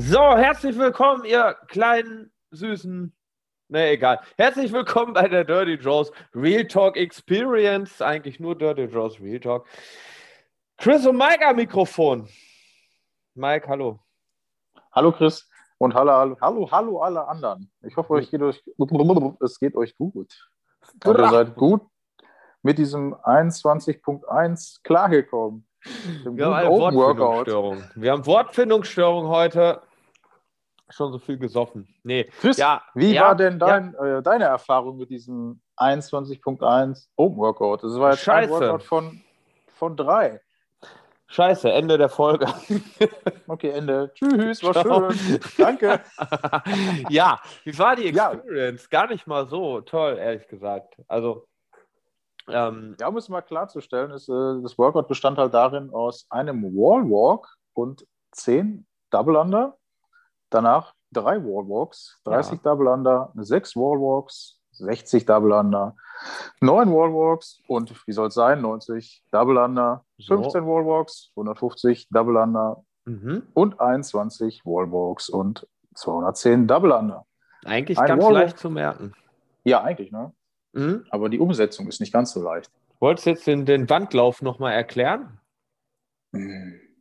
So, 0.00 0.36
herzlich 0.36 0.78
willkommen, 0.78 1.24
ihr 1.24 1.56
kleinen, 1.66 2.30
süßen. 2.52 3.12
Ne, 3.66 3.90
egal. 3.90 4.20
Herzlich 4.36 4.72
willkommen 4.72 5.12
bei 5.12 5.26
der 5.26 5.42
Dirty 5.42 5.74
Joes 5.74 6.12
Real 6.32 6.68
Talk 6.68 6.96
Experience. 6.96 8.00
Eigentlich 8.00 8.38
nur 8.38 8.56
Dirty 8.56 8.84
Joes 8.84 9.20
Real 9.20 9.40
Talk. 9.40 9.66
Chris 10.76 11.04
und 11.04 11.16
Mike 11.16 11.44
am 11.44 11.56
Mikrofon. 11.56 12.28
Mike, 13.34 13.66
hallo. 13.66 13.98
Hallo 14.92 15.10
Chris 15.10 15.50
und 15.78 15.94
hallo, 15.94 16.12
hallo, 16.12 16.36
hallo, 16.40 16.70
hallo 16.70 16.98
alle 17.00 17.26
anderen. 17.26 17.68
Ich 17.82 17.96
hoffe, 17.96 18.12
euch 18.12 18.30
geht 18.30 18.42
euch, 18.42 18.62
es 19.40 19.58
geht 19.58 19.74
euch 19.74 19.96
gut. 19.96 20.48
Und 21.04 21.18
ihr 21.18 21.28
seid 21.28 21.56
gut 21.56 21.82
mit 22.62 22.78
diesem 22.78 23.16
21.1 23.16 24.78
klargekommen. 24.84 25.66
Wir 26.24 26.46
haben 26.46 26.54
eine 26.54 26.70
Wortfindungsstörung. 26.70 27.84
Wir 27.96 28.12
haben 28.12 28.26
Wortfindungsstörung 28.26 29.26
heute. 29.26 29.82
Schon 30.90 31.12
so 31.12 31.18
viel 31.18 31.38
gesoffen. 31.38 31.86
Nee. 32.02 32.24
Chris, 32.40 32.56
ja, 32.56 32.82
wie 32.94 33.14
ja, 33.14 33.26
war 33.26 33.34
denn 33.34 33.58
dein, 33.58 33.92
ja. 33.92 34.18
äh, 34.18 34.22
deine 34.22 34.44
Erfahrung 34.44 34.96
mit 34.96 35.10
diesem 35.10 35.60
21.1 35.76 37.08
Open 37.16 37.38
Workout? 37.38 37.82
Das 37.84 37.98
war 37.98 38.12
jetzt 38.12 38.22
Scheiße. 38.22 38.54
ein 38.54 38.60
Workout 38.60 38.82
von, 38.82 39.20
von 39.74 39.96
drei. 39.96 40.40
Scheiße, 41.30 41.70
Ende 41.70 41.98
der 41.98 42.08
Folge. 42.08 42.46
Okay, 43.50 43.70
Ende. 43.70 44.12
Tschüss, 44.14 44.62
war 44.62 44.74
Ciao. 44.74 45.10
schön. 45.10 45.40
Danke. 45.56 46.00
ja, 47.08 47.40
wie 47.64 47.78
war 47.78 47.96
die 47.96 48.06
Experience? 48.08 48.90
Gar 48.90 49.08
nicht 49.08 49.26
mal 49.26 49.48
so 49.48 49.80
toll, 49.80 50.18
ehrlich 50.18 50.46
gesagt. 50.48 50.96
Also. 51.08 51.46
Ähm, 52.46 52.94
ja, 53.00 53.08
um 53.08 53.16
es 53.16 53.30
mal 53.30 53.40
klarzustellen, 53.40 54.10
ist, 54.10 54.28
äh, 54.28 54.62
das 54.62 54.76
Workout 54.76 55.08
bestand 55.08 55.38
halt 55.38 55.54
darin 55.54 55.90
aus 55.94 56.26
einem 56.28 56.62
Wallwalk 56.62 57.48
und 57.72 58.06
zehn 58.32 58.86
Double 59.10 59.36
Under. 59.36 59.77
Danach 60.50 60.94
drei 61.12 61.42
Wallwalks, 61.42 62.20
30 62.24 62.52
ja. 62.52 62.58
Double 62.62 62.88
Under, 62.88 63.32
sechs 63.36 63.76
Wallwalks, 63.76 64.58
60 64.72 65.26
Double 65.26 65.52
Under, 65.52 65.96
9 66.60 66.90
Wallwalks 66.90 67.60
und 67.66 67.94
wie 68.06 68.12
soll 68.12 68.28
es 68.28 68.34
sein? 68.34 68.60
90 68.60 69.24
Double 69.30 69.58
Under, 69.58 70.04
15 70.26 70.50
so. 70.50 70.66
Wallwalks, 70.66 71.30
150 71.36 72.08
Double 72.10 72.36
Under 72.36 72.84
mhm. 73.04 73.42
und 73.54 73.80
21 73.80 74.64
Wallwalks 74.64 75.28
und 75.28 75.66
210 75.94 76.66
Double 76.66 76.92
Under. 76.92 77.26
Eigentlich 77.64 77.98
Ein 77.98 78.08
ganz 78.08 78.24
Wallwalk. 78.24 78.42
leicht 78.42 78.58
zu 78.58 78.70
merken. 78.70 79.12
Ja, 79.64 79.82
eigentlich, 79.82 80.12
ne? 80.12 80.32
Mhm. 80.72 81.04
Aber 81.10 81.28
die 81.28 81.40
Umsetzung 81.40 81.88
ist 81.88 82.00
nicht 82.00 82.12
ganz 82.12 82.32
so 82.32 82.42
leicht. 82.42 82.70
Wolltest 83.00 83.26
du 83.26 83.30
jetzt 83.30 83.46
den, 83.46 83.64
den 83.64 83.88
Wandlauf 83.88 84.42
nochmal 84.42 84.72
erklären? 84.72 85.40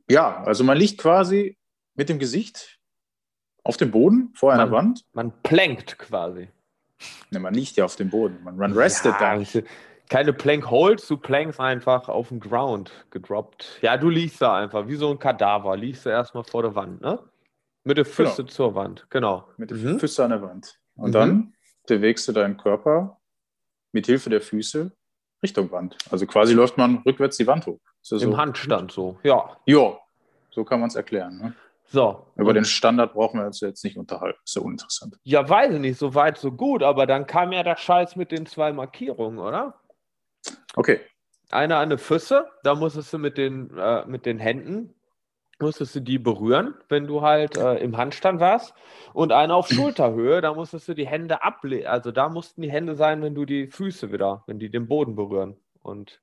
Ja, 0.09 0.43
also 0.43 0.63
man 0.63 0.77
liegt 0.77 0.99
quasi 0.99 1.57
mit 1.95 2.09
dem 2.09 2.19
Gesicht 2.19 2.76
auf 3.67 3.77
dem 3.77 3.91
Boden 3.91 4.31
vor 4.33 4.53
einer 4.53 4.65
man, 4.65 4.71
Wand. 4.71 5.05
Man 5.13 5.33
plankt 5.43 5.99
quasi. 5.99 6.47
Ne, 7.29 7.39
man 7.39 7.53
liegt 7.53 7.75
ja 7.75 7.85
auf 7.85 7.95
dem 7.95 8.09
Boden, 8.09 8.39
man, 8.43 8.57
man 8.57 8.73
restet 8.73 9.15
ja, 9.19 9.37
da. 9.37 9.61
Keine 10.09 10.31
Plank 10.31 10.71
Holds, 10.71 11.05
du 11.07 11.17
plankst 11.17 11.59
einfach 11.59 12.07
auf 12.07 12.29
den 12.29 12.39
Ground 12.39 12.91
gedroppt. 13.11 13.79
Ja, 13.81 13.97
du 13.97 14.09
liegst 14.09 14.41
da 14.41 14.55
einfach, 14.55 14.87
wie 14.87 14.95
so 14.95 15.11
ein 15.11 15.19
Kadaver, 15.19 15.75
liegst 15.75 16.05
du 16.05 16.09
erstmal 16.09 16.45
vor 16.45 16.61
der 16.61 16.75
Wand, 16.75 17.01
ne? 17.01 17.19
Mit 17.83 17.97
der 17.97 18.05
Füße 18.05 18.37
genau. 18.37 18.49
zur 18.49 18.75
Wand, 18.75 19.05
genau. 19.09 19.49
Mit 19.57 19.69
den 19.69 19.83
mhm. 19.83 19.99
Füßen 19.99 20.23
an 20.23 20.31
der 20.31 20.41
Wand. 20.41 20.79
Und 20.95 21.09
mhm. 21.09 21.13
dann 21.13 21.53
bewegst 21.87 22.25
du 22.27 22.31
deinen 22.31 22.55
Körper 22.55 23.19
mit 23.91 24.05
Hilfe 24.05 24.29
der 24.29 24.41
Füße 24.41 24.91
Richtung 25.43 25.71
Wand. 25.71 25.97
Also 26.09 26.25
quasi 26.25 26.53
läuft 26.53 26.77
man 26.77 26.99
rückwärts 27.05 27.37
die 27.37 27.47
Wand 27.47 27.65
hoch. 27.65 27.79
Im 28.09 28.19
so 28.19 28.37
Handstand 28.37 28.91
so, 28.91 29.19
ja. 29.23 29.57
Ja, 29.65 29.97
so 30.51 30.63
kann 30.63 30.79
man 30.79 30.87
es 30.87 30.95
erklären. 30.95 31.37
Ne? 31.37 31.53
So. 31.89 32.27
Über 32.35 32.53
den 32.53 32.65
Standard 32.65 33.13
brauchen 33.13 33.39
wir 33.39 33.47
uns 33.47 33.61
jetzt 33.61 33.83
nicht 33.83 33.97
unterhalten. 33.97 34.39
Ist 34.43 34.55
ja 34.55 34.61
uninteressant. 34.61 35.17
Ja, 35.23 35.47
weiß 35.47 35.73
ich 35.73 35.79
nicht, 35.79 35.97
so 35.97 36.13
weit, 36.15 36.37
so 36.37 36.51
gut, 36.51 36.83
aber 36.83 37.05
dann 37.05 37.25
kam 37.27 37.53
ja 37.53 37.63
der 37.63 37.77
Scheiß 37.77 38.15
mit 38.17 38.31
den 38.31 38.45
zwei 38.45 38.73
Markierungen, 38.73 39.39
oder? 39.39 39.79
Okay. 40.75 40.99
Eine 41.49 41.77
an 41.77 41.89
den 41.89 41.97
Füße, 41.97 42.45
da 42.63 42.75
musstest 42.75 43.13
du 43.13 43.19
mit 43.19 43.37
den, 43.37 43.71
äh, 43.77 44.05
mit 44.05 44.25
den 44.25 44.37
Händen, 44.37 44.93
musstest 45.59 45.95
du 45.95 46.01
die 46.01 46.19
berühren, 46.19 46.75
wenn 46.89 47.07
du 47.07 47.21
halt 47.21 47.57
äh, 47.57 47.75
im 47.75 47.95
Handstand 47.95 48.41
warst. 48.41 48.73
Und 49.13 49.31
eine 49.31 49.55
auf 49.55 49.69
Schulterhöhe, 49.71 50.41
da 50.41 50.53
musstest 50.53 50.89
du 50.89 50.93
die 50.93 51.07
Hände 51.07 51.41
ablegen. 51.41 51.87
Also 51.87 52.11
da 52.11 52.27
mussten 52.27 52.61
die 52.61 52.71
Hände 52.71 52.95
sein, 52.95 53.21
wenn 53.21 53.33
du 53.33 53.45
die 53.45 53.67
Füße 53.67 54.11
wieder, 54.11 54.43
wenn 54.45 54.59
die 54.59 54.69
den 54.69 54.89
Boden 54.89 55.15
berühren. 55.15 55.55
Und 55.81 56.21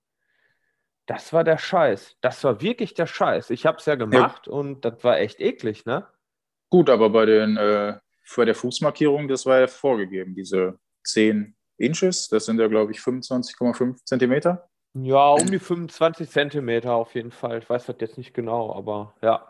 das 1.07 1.33
war 1.33 1.45
der 1.45 1.59
Scheiß. 1.59 2.17
Das 2.21 2.43
war 2.45 2.61
wirklich 2.61 2.95
der 2.95 3.07
Scheiß. 3.07 3.51
Ich 3.51 3.67
habe 3.67 3.79
es 3.79 3.87
ja 3.87 3.95
gemacht 3.95 4.47
ja. 4.47 4.53
und 4.53 4.85
das 4.85 5.03
war 5.05 5.19
echt 5.19 5.41
eklig, 5.41 5.85
ne? 5.85 6.07
Gut, 6.71 6.91
aber 6.91 7.11
bei, 7.11 7.27
den, 7.27 7.57
äh, 7.57 7.99
bei 8.37 8.45
der 8.45 8.55
Fußmarkierung, 8.55 9.29
das 9.29 9.47
war 9.47 9.61
ja 9.61 9.67
vorgegeben, 9.67 10.35
diese 10.35 10.79
10 11.05 11.55
Inches, 11.77 12.29
das 12.29 12.47
sind 12.47 12.59
ja, 12.59 12.69
glaube 12.69 12.93
ich, 12.93 12.99
25,5 12.99 14.05
Zentimeter. 14.05 14.69
Ja, 14.95 15.31
um 15.31 15.51
die 15.51 15.59
25 15.59 16.31
Zentimeter 16.31 16.95
auf 16.95 17.15
jeden 17.15 17.33
Fall. 17.33 17.59
Ich 17.59 17.69
weiß 17.69 17.87
das 17.87 17.97
jetzt 17.99 18.17
nicht 18.17 18.33
genau, 18.33 18.75
aber 18.75 19.15
ja. 19.23 19.49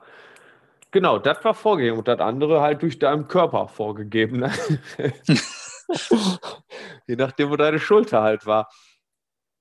Genau, 0.90 1.18
das 1.18 1.44
war 1.44 1.54
vorgegeben 1.54 1.98
und 1.98 2.08
das 2.08 2.20
andere 2.20 2.62
halt 2.62 2.82
durch 2.82 2.98
deinen 2.98 3.28
Körper 3.28 3.68
vorgegeben. 3.68 4.38
Ne? 4.40 4.52
Je 7.06 7.16
nachdem, 7.16 7.50
wo 7.50 7.56
deine 7.56 7.78
Schulter 7.78 8.22
halt 8.22 8.46
war. 8.46 8.70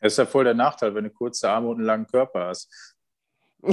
Das 0.04 0.14
ist 0.14 0.18
ja 0.18 0.26
voll 0.26 0.44
der 0.44 0.54
Nachteil, 0.54 0.94
wenn 0.94 1.06
du 1.06 1.10
kurze 1.10 1.50
Arme 1.50 1.70
und 1.70 1.78
einen 1.78 1.86
langen 1.86 2.06
Körper 2.08 2.48
hast. 2.48 2.70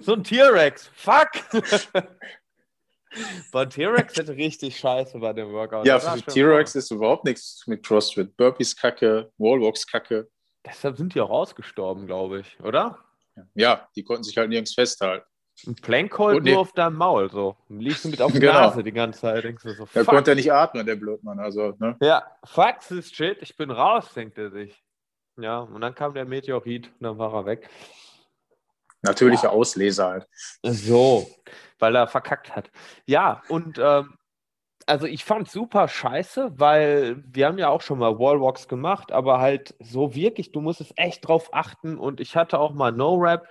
so 0.00 0.12
ein 0.12 0.22
T-Rex. 0.22 0.88
Fuck! 0.94 1.30
Bei 3.50 3.66
T-Rex 3.66 4.16
hätte 4.16 4.36
richtig 4.36 4.78
scheiße 4.78 5.18
bei 5.18 5.32
dem 5.32 5.50
Workout. 5.52 5.86
Ja, 5.86 5.98
für 5.98 6.22
T-Rex 6.22 6.76
ist 6.76 6.92
überhaupt 6.92 7.24
nichts 7.24 7.66
mit 7.66 7.84
CrossFit. 7.84 8.36
Burpees 8.36 8.76
kacke, 8.76 9.32
Wallwalks 9.38 9.84
kacke. 9.86 10.28
Deshalb 10.64 10.96
sind 10.96 11.14
die 11.14 11.20
auch 11.20 11.30
ausgestorben, 11.30 12.06
glaube 12.06 12.40
ich, 12.40 12.60
oder? 12.60 12.98
Ja, 13.54 13.88
die 13.96 14.04
konnten 14.04 14.22
sich 14.22 14.36
halt 14.36 14.50
nirgends 14.50 14.74
festhalten. 14.74 15.26
Ein 15.66 15.76
Plankhold 15.76 16.44
nur 16.44 16.58
auf 16.58 16.72
deinem 16.72 16.96
Maul, 16.96 17.30
so. 17.30 17.56
Liegst 17.68 18.04
du 18.04 18.08
mit 18.08 18.20
auf 18.20 18.32
der 18.32 18.40
genau. 18.40 18.52
Nase 18.54 18.82
die 18.82 18.92
ganze 18.92 19.20
Zeit. 19.20 19.44
Denkst 19.44 19.62
du 19.62 19.70
so, 19.70 19.86
fuck. 19.86 19.96
Er 19.96 20.04
konnte 20.04 20.32
ja 20.32 20.34
nicht 20.34 20.52
atmen, 20.52 20.84
der 20.84 20.96
Blödmann. 20.96 21.38
Also, 21.38 21.74
ne? 21.78 21.96
Ja, 22.00 22.24
fuck 22.44 22.80
this 22.88 23.10
shit, 23.10 23.38
ich 23.40 23.56
bin 23.56 23.70
raus, 23.70 24.12
denkt 24.14 24.36
er 24.38 24.50
sich. 24.50 24.82
Ja, 25.36 25.60
und 25.60 25.80
dann 25.80 25.94
kam 25.94 26.14
der 26.14 26.24
Meteorit 26.24 26.88
und 26.88 27.02
dann 27.02 27.18
war 27.18 27.32
er 27.34 27.46
weg. 27.46 27.68
Natürliche 29.02 29.44
ja. 29.44 29.50
Ausleser 29.50 30.08
halt. 30.08 30.28
So, 30.62 31.28
weil 31.78 31.94
er 31.94 32.06
verkackt 32.06 32.54
hat. 32.54 32.70
Ja, 33.06 33.42
und 33.48 33.78
ähm, 33.78 34.16
also 34.86 35.06
ich 35.06 35.24
fand 35.24 35.50
super 35.50 35.88
scheiße, 35.88 36.52
weil 36.58 37.22
wir 37.26 37.46
haben 37.46 37.58
ja 37.58 37.68
auch 37.68 37.80
schon 37.80 37.98
mal 37.98 38.18
Wallwalks 38.18 38.68
gemacht, 38.68 39.12
aber 39.12 39.40
halt 39.40 39.74
so 39.80 40.14
wirklich, 40.14 40.52
du 40.52 40.60
musst 40.60 40.80
es 40.80 40.92
echt 40.96 41.26
drauf 41.26 41.50
achten 41.52 41.98
und 41.98 42.20
ich 42.20 42.36
hatte 42.36 42.58
auch 42.58 42.72
mal 42.72 42.92
No-Rap 42.92 43.48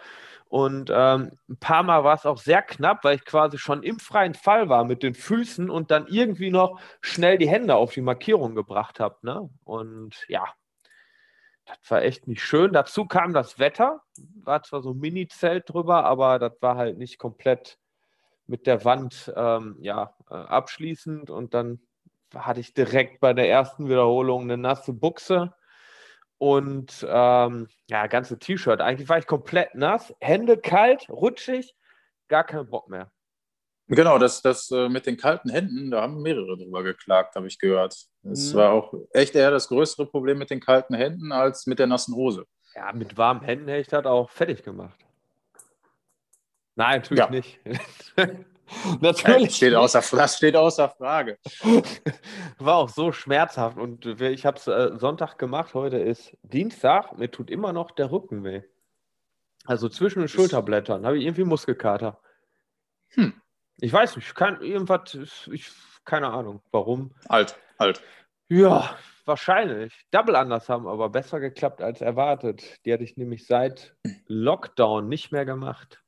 und 0.54 0.92
ähm, 0.94 1.32
ein 1.50 1.58
paar 1.58 1.82
Mal 1.82 2.04
war 2.04 2.14
es 2.14 2.28
auch 2.28 2.38
sehr 2.38 2.62
knapp, 2.62 3.04
weil 3.04 3.16
ich 3.16 3.26
quasi 3.26 3.58
schon 3.58 3.82
im 3.82 3.98
freien 3.98 4.36
Fall 4.36 4.70
war 4.70 4.84
mit 4.84 5.02
den 5.02 5.16
Füßen 5.16 5.68
und 5.68 5.90
dann 5.90 6.06
irgendwie 6.06 6.52
noch 6.52 6.80
schnell 7.02 7.40
die 7.40 7.50
Hände 7.50 7.74
auf 7.74 7.92
die 7.92 8.02
Markierung 8.02 8.54
gebracht 8.54 9.00
habe. 9.00 9.18
Ne? 9.24 9.50
Und 9.64 10.14
ja, 10.28 10.46
das 11.66 11.78
war 11.90 12.04
echt 12.04 12.28
nicht 12.28 12.44
schön. 12.44 12.72
Dazu 12.72 13.06
kam 13.08 13.34
das 13.34 13.58
Wetter. 13.58 14.04
War 14.44 14.62
zwar 14.62 14.84
so 14.84 14.92
ein 14.92 15.00
Mini-Zelt 15.00 15.74
drüber, 15.74 16.06
aber 16.06 16.38
das 16.38 16.54
war 16.62 16.76
halt 16.76 17.00
nicht 17.00 17.18
komplett 17.18 17.80
mit 18.46 18.68
der 18.68 18.86
Wand 18.86 19.34
ähm, 19.36 19.78
ja, 19.80 20.14
äh, 20.30 20.36
abschließend. 20.36 21.32
Und 21.32 21.56
dann 21.56 21.80
hatte 22.36 22.60
ich 22.60 22.76
direkt 22.76 23.22
bei 23.22 23.34
der 23.34 23.50
ersten 23.50 23.90
Wiederholung 23.90 24.44
eine 24.44 24.58
nasse 24.60 24.94
Buchse 24.94 25.52
und 26.38 27.06
ähm, 27.08 27.68
ja, 27.90 28.08
ganze 28.08 28.40
T-Shirt. 28.40 28.82
Eigentlich 28.82 29.10
war 29.10 29.18
ich 29.18 29.28
komplett 29.28 29.76
nass, 29.76 30.14
Hände 30.20 30.58
kalt, 30.58 31.10
rutschig, 31.10 31.76
gar 32.28 32.44
keinen 32.44 32.70
Bock 32.70 32.90
mehr. 32.90 33.12
Genau, 33.88 34.18
das, 34.18 34.42
das 34.42 34.72
äh, 34.72 34.88
mit 34.90 35.06
den 35.06 35.18
kalten 35.18 35.50
Händen, 35.50 35.92
da 35.92 36.02
haben 36.02 36.22
mehrere 36.22 36.58
drüber 36.58 36.84
geklagt, 36.84 37.36
habe 37.36 37.48
ich 37.48 37.60
gehört. 37.60 37.96
Das 38.24 38.54
mhm. 38.54 38.58
war 38.58 38.72
auch 38.72 38.94
echt 39.12 39.36
eher 39.36 39.52
das 39.52 39.68
größere 39.68 40.06
Problem 40.06 40.38
mit 40.38 40.50
den 40.50 40.62
kalten 40.62 40.96
Händen 40.96 41.32
als 41.32 41.68
mit 41.68 41.80
der 41.80 41.88
nassen 41.88 42.16
Hose. 42.16 42.46
Ja, 42.76 42.92
mit 42.94 43.18
warmen 43.18 43.42
Händen 43.42 43.68
hätte 43.68 43.82
ich 43.82 43.88
das 43.88 44.06
auch 44.06 44.30
fertig 44.30 44.64
gemacht. 44.64 44.98
Nein, 46.76 47.02
natürlich 47.02 47.24
ja. 47.24 47.30
nicht. 47.30 47.60
Natürlich. 49.02 49.48
Das 49.48 49.58
steht, 49.58 49.76
außer, 49.76 50.04
das 50.18 50.38
steht 50.38 50.56
außer 50.56 50.90
Frage. 50.90 51.38
War 52.60 52.76
auch 52.78 52.90
so 52.90 53.12
schmerzhaft. 53.12 53.78
Und 53.78 54.06
ich 54.06 54.46
habe 54.46 54.58
es 54.58 54.68
äh, 54.68 54.92
Sonntag 54.98 55.38
gemacht, 55.38 55.74
heute 55.74 55.98
ist 55.98 56.38
Dienstag. 56.44 57.18
Mir 57.18 57.30
tut 57.30 57.50
immer 57.50 57.74
noch 57.74 57.92
der 57.92 58.12
Rücken 58.12 58.44
weh. 58.44 58.62
Also 59.66 59.90
zwischen 59.90 60.20
den 60.20 60.28
Schulterblättern 60.28 61.06
habe 61.06 61.18
ich 61.18 61.26
irgendwie 61.26 61.46
Muskelkater. 61.46 62.20
Hm. 63.10 63.34
Ich 63.78 63.92
weiß 63.92 64.16
nicht, 64.16 64.36
kann, 64.36 64.62
irgendwas, 64.62 65.18
ich, 65.52 65.72
keine 66.06 66.30
Ahnung, 66.30 66.62
warum. 66.72 67.14
Alt, 67.28 67.58
alt. 67.78 68.02
Ja, 68.50 68.98
wahrscheinlich. 69.26 70.06
Double 70.12 70.36
anders 70.36 70.70
haben 70.70 70.88
aber 70.88 71.10
besser 71.10 71.40
geklappt 71.40 71.82
als 71.82 72.02
erwartet. 72.02 72.86
Die 72.86 72.94
hatte 72.94 73.04
ich 73.04 73.18
nämlich 73.18 73.48
seit 73.48 73.96
Lockdown 74.28 75.08
nicht 75.08 75.32
mehr 75.32 75.46
gemacht. 75.46 76.03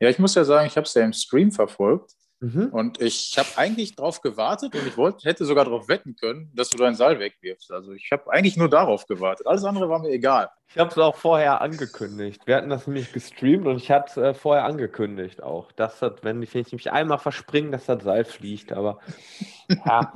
Ja, 0.00 0.08
ich 0.08 0.18
muss 0.18 0.34
ja 0.34 0.44
sagen, 0.44 0.66
ich 0.66 0.76
habe 0.76 0.86
es 0.86 0.94
ja 0.94 1.04
im 1.04 1.12
Stream 1.12 1.52
verfolgt. 1.52 2.14
Mhm. 2.42 2.68
Und 2.72 3.02
ich 3.02 3.36
habe 3.36 3.48
eigentlich 3.56 3.96
darauf 3.96 4.22
gewartet 4.22 4.74
und 4.74 4.86
ich 4.86 4.96
wollte, 4.96 5.28
hätte 5.28 5.44
sogar 5.44 5.66
darauf 5.66 5.88
wetten 5.88 6.16
können, 6.16 6.50
dass 6.54 6.70
du 6.70 6.78
deinen 6.78 6.94
Seil 6.94 7.18
wegwirfst. 7.18 7.70
Also 7.70 7.92
ich 7.92 8.10
habe 8.12 8.32
eigentlich 8.32 8.56
nur 8.56 8.70
darauf 8.70 9.06
gewartet. 9.06 9.46
Alles 9.46 9.62
andere 9.62 9.90
war 9.90 9.98
mir 9.98 10.08
egal. 10.08 10.50
Ich 10.68 10.78
habe 10.78 10.88
es 10.88 10.96
auch 10.96 11.16
vorher 11.16 11.60
angekündigt. 11.60 12.46
Wir 12.46 12.56
hatten 12.56 12.70
das 12.70 12.86
nämlich 12.86 13.12
gestreamt 13.12 13.66
und 13.66 13.76
ich 13.76 13.90
hatte 13.90 14.10
es 14.10 14.16
äh, 14.16 14.34
vorher 14.34 14.64
angekündigt 14.64 15.42
auch. 15.42 15.70
Dass 15.72 15.98
das, 15.98 16.14
wenn 16.22 16.42
ich, 16.42 16.54
wenn 16.54 16.62
ich 16.62 16.72
mich 16.72 16.90
einmal 16.90 17.18
verspringe, 17.18 17.72
dass 17.72 17.84
das 17.84 18.02
Seil 18.02 18.24
fliegt. 18.24 18.72
Aber 18.72 19.00
ja, 19.68 20.10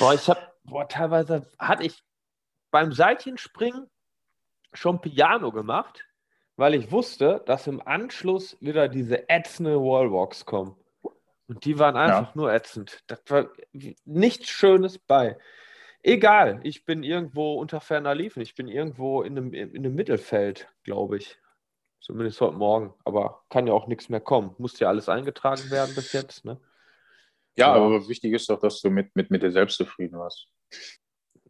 boah, 0.00 0.14
ich 0.14 0.28
habe, 0.28 0.40
boah, 0.64 0.88
teilweise 0.88 1.46
hatte 1.60 1.84
ich 1.84 2.02
beim 2.72 2.92
Seilchenspringen 2.92 3.88
schon 4.72 5.00
Piano 5.00 5.52
gemacht, 5.52 6.07
weil 6.58 6.74
ich 6.74 6.90
wusste, 6.90 7.40
dass 7.46 7.68
im 7.68 7.80
Anschluss 7.80 8.58
wieder 8.60 8.88
diese 8.88 9.28
ätzende 9.28 9.76
Wallwalks 9.80 10.44
kommen. 10.44 10.74
Und 11.46 11.64
die 11.64 11.78
waren 11.78 11.96
einfach 11.96 12.30
ja. 12.30 12.32
nur 12.34 12.52
ätzend. 12.52 13.04
Das 13.06 13.22
war 13.28 13.48
nichts 14.04 14.50
Schönes 14.50 14.98
bei. 14.98 15.38
Egal, 16.02 16.58
ich 16.64 16.84
bin 16.84 17.04
irgendwo 17.04 17.54
unter 17.54 17.80
ferner 17.80 18.14
Liefen. 18.14 18.42
Ich 18.42 18.56
bin 18.56 18.66
irgendwo 18.66 19.22
in 19.22 19.38
einem, 19.38 19.54
in 19.54 19.76
einem 19.76 19.94
Mittelfeld, 19.94 20.68
glaube 20.82 21.18
ich. 21.18 21.38
Zumindest 22.00 22.40
heute 22.40 22.56
Morgen. 22.56 22.92
Aber 23.04 23.44
kann 23.50 23.68
ja 23.68 23.72
auch 23.72 23.86
nichts 23.86 24.08
mehr 24.08 24.20
kommen. 24.20 24.56
Muss 24.58 24.80
ja 24.80 24.88
alles 24.88 25.08
eingetragen 25.08 25.70
werden 25.70 25.94
bis 25.94 26.12
jetzt. 26.12 26.44
Ne? 26.44 26.60
Ja, 27.56 27.72
aber, 27.72 27.86
aber 27.86 28.08
wichtig 28.08 28.34
ist 28.34 28.50
doch, 28.50 28.58
dass 28.58 28.80
du 28.80 28.90
mit, 28.90 29.14
mit, 29.14 29.30
mit 29.30 29.44
dir 29.44 29.52
selbst 29.52 29.76
zufrieden 29.76 30.18
warst. 30.18 30.48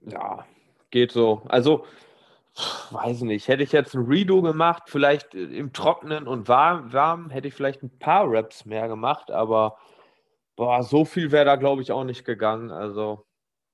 Ja, 0.03 0.47
geht 0.91 1.13
so. 1.13 1.41
Also, 1.49 1.87
weiß 2.91 3.23
nicht, 3.23 3.49
hätte 3.49 3.63
ich 3.63 3.73
jetzt 3.73 3.95
ein 3.95 4.07
Redo 4.07 4.43
gemacht, 4.43 4.85
vielleicht 4.87 5.35
im 5.35 5.73
Trockenen 5.73 6.27
und 6.27 6.49
warm, 6.49 6.93
warm 6.93 7.31
hätte 7.31 7.49
ich 7.49 7.55
vielleicht 7.55 7.83
ein 7.83 7.99
paar 7.99 8.25
Raps 8.29 8.65
mehr 8.65 8.89
gemacht, 8.89 9.31
aber 9.31 9.79
boah, 10.57 10.83
so 10.83 11.05
viel 11.05 11.31
wäre 11.31 11.45
da, 11.45 11.57
glaube 11.57 11.83
ich, 11.83 11.93
auch 11.93 12.05
nicht 12.05 12.25
gegangen. 12.25 12.71
Also, 12.71 13.25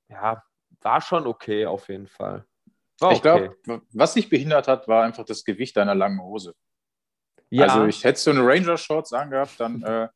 ja, 0.09 0.43
war 0.83 1.01
schon 1.01 1.27
okay 1.27 1.67
auf 1.67 1.89
jeden 1.89 2.09
Fall. 2.09 2.45
War 3.01 3.13
ich 3.13 3.19
okay. 3.25 3.51
glaube, 3.65 3.83
was 3.93 4.15
dich 4.15 4.29
behindert 4.29 4.69
hat, 4.69 4.87
war 4.87 5.03
einfach 5.03 5.25
das 5.25 5.45
Gewicht 5.45 5.77
deiner 5.77 5.95
langen 5.95 6.21
Hose. 6.21 6.55
Ja. 7.49 7.65
Also, 7.65 7.87
ich 7.87 8.05
hätte 8.05 8.21
so 8.21 8.31
eine 8.31 8.47
Ranger-Shorts 8.47 9.15
angehabt, 9.15 9.59
dann 9.59 9.83
äh, 9.83 10.09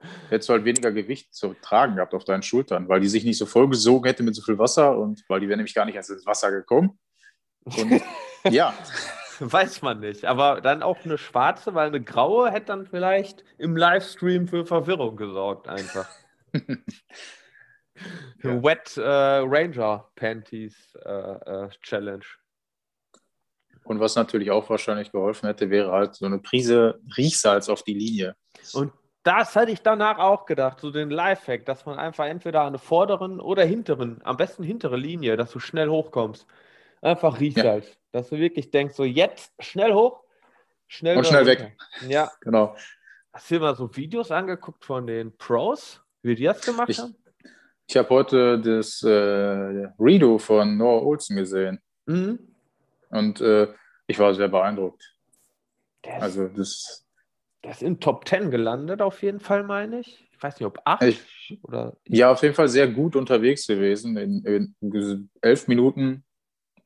hättest 0.28 0.50
du 0.50 0.52
halt 0.52 0.64
weniger 0.66 0.92
Gewicht 0.92 1.32
zu 1.34 1.54
tragen 1.54 1.96
gehabt 1.96 2.12
auf 2.12 2.24
deinen 2.24 2.42
Schultern, 2.42 2.88
weil 2.88 3.00
die 3.00 3.08
sich 3.08 3.24
nicht 3.24 3.38
so 3.38 3.46
vollgesogen 3.46 4.06
hätte 4.06 4.22
mit 4.22 4.34
so 4.34 4.42
viel 4.42 4.58
Wasser 4.58 4.98
und 4.98 5.24
weil 5.28 5.40
die 5.40 5.48
wäre 5.48 5.56
nämlich 5.56 5.74
gar 5.74 5.86
nicht 5.86 5.96
ins 5.96 6.26
Wasser 6.26 6.50
gekommen. 6.50 6.98
Und 7.64 8.02
ja. 8.50 8.74
Weiß 9.40 9.82
man 9.82 10.00
nicht. 10.00 10.24
Aber 10.24 10.60
dann 10.60 10.82
auch 10.82 11.04
eine 11.04 11.18
schwarze, 11.18 11.74
weil 11.74 11.88
eine 11.88 12.02
graue 12.02 12.50
hätte 12.50 12.66
dann 12.66 12.86
vielleicht 12.86 13.44
im 13.58 13.76
Livestream 13.76 14.46
für 14.46 14.66
Verwirrung 14.66 15.16
gesorgt, 15.16 15.68
einfach. 15.68 16.08
ja. 18.42 18.62
Wet 18.62 18.96
äh, 18.96 19.02
Ranger 19.02 20.08
Panties 20.14 20.94
äh, 21.04 21.10
äh, 21.10 21.68
Challenge. 21.82 22.24
Und 23.84 23.98
was 23.98 24.14
natürlich 24.14 24.50
auch 24.50 24.68
wahrscheinlich 24.70 25.10
geholfen 25.10 25.46
hätte, 25.46 25.70
wäre 25.70 25.90
halt 25.90 26.14
so 26.14 26.26
eine 26.26 26.38
Prise 26.38 27.00
Riechsalz 27.16 27.68
auf 27.68 27.82
die 27.82 27.94
Linie. 27.94 28.36
Und 28.74 28.92
das 29.24 29.54
hätte 29.54 29.72
ich 29.72 29.82
danach 29.82 30.18
auch 30.18 30.46
gedacht, 30.46 30.80
so 30.80 30.90
den 30.90 31.10
Lifehack, 31.10 31.64
dass 31.64 31.86
man 31.86 31.98
einfach 31.98 32.26
entweder 32.26 32.62
an 32.62 32.74
der 32.74 32.80
vorderen 32.80 33.40
oder 33.40 33.64
hinteren, 33.64 34.20
am 34.24 34.36
besten 34.36 34.62
hintere 34.62 34.96
Linie, 34.96 35.36
dass 35.36 35.52
du 35.52 35.58
schnell 35.58 35.88
hochkommst. 35.88 36.46
Einfach 37.02 37.40
Riechsalz. 37.40 37.88
Ja. 37.88 37.94
Dass 38.12 38.28
du 38.28 38.38
wirklich 38.38 38.70
denkst, 38.70 38.94
so 38.94 39.04
jetzt 39.04 39.52
schnell 39.58 39.92
hoch, 39.92 40.22
schnell 40.86 41.18
Und 41.18 41.26
schnell 41.26 41.48
runter. 41.48 41.64
weg. 41.64 41.76
Ja. 42.08 42.30
Genau. 42.40 42.76
Hast 43.32 43.50
du 43.50 43.54
dir 43.54 43.60
mal 43.60 43.74
so 43.74 43.94
Videos 43.96 44.30
angeguckt 44.30 44.84
von 44.84 45.06
den 45.06 45.36
Pros, 45.36 46.00
wie 46.22 46.34
die 46.34 46.44
das 46.44 46.60
gemacht 46.60 46.88
ich, 46.90 46.98
haben? 46.98 47.16
Ich 47.88 47.96
habe 47.96 48.08
heute 48.10 48.60
das 48.60 49.02
äh, 49.02 49.10
Redo 49.98 50.38
von 50.38 50.76
Noah 50.76 51.02
Olsen 51.02 51.36
gesehen. 51.36 51.80
Mhm. 52.06 52.38
Und 53.08 53.40
äh, 53.40 53.72
ich 54.06 54.18
war 54.18 54.34
sehr 54.34 54.48
beeindruckt. 54.48 55.14
Der 56.04 56.22
also 56.22 56.48
das. 56.48 57.06
Der 57.64 57.72
ist 57.72 57.82
in 57.82 58.00
Top 58.00 58.28
10 58.28 58.50
gelandet, 58.50 59.02
auf 59.02 59.22
jeden 59.22 59.40
Fall, 59.40 59.64
meine 59.64 60.00
ich. 60.00 60.28
Ich 60.32 60.42
weiß 60.42 60.58
nicht, 60.58 60.66
ob 60.66 60.80
8 60.84 61.02
ich, 61.02 61.58
oder. 61.62 61.96
Ja, 62.06 62.32
auf 62.32 62.42
jeden 62.42 62.54
Fall 62.54 62.68
sehr 62.68 62.88
gut 62.88 63.16
unterwegs 63.16 63.66
gewesen. 63.66 64.16
In, 64.16 64.74
in 64.80 65.30
11 65.40 65.68
Minuten 65.68 66.24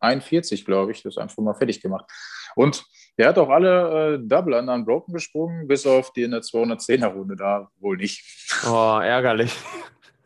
41, 0.01 0.65
glaube 0.65 0.93
ich, 0.93 1.03
das 1.03 1.19
einfach 1.19 1.43
mal 1.43 1.55
fertig 1.55 1.81
gemacht. 1.81 2.07
Und 2.55 2.85
er 3.17 3.29
hat 3.29 3.39
auch 3.39 3.49
alle 3.49 4.15
äh, 4.15 4.19
Double 4.21 4.55
an 4.55 4.69
Unbroken 4.69 5.15
gesprungen, 5.15 5.67
bis 5.67 5.87
auf 5.87 6.13
die 6.13 6.23
in 6.23 6.33
der 6.33 6.43
210er 6.43 7.07
Runde 7.07 7.37
da 7.37 7.71
wohl 7.79 7.97
nicht. 7.97 8.25
Oh, 8.67 8.99
ärgerlich. 9.03 9.55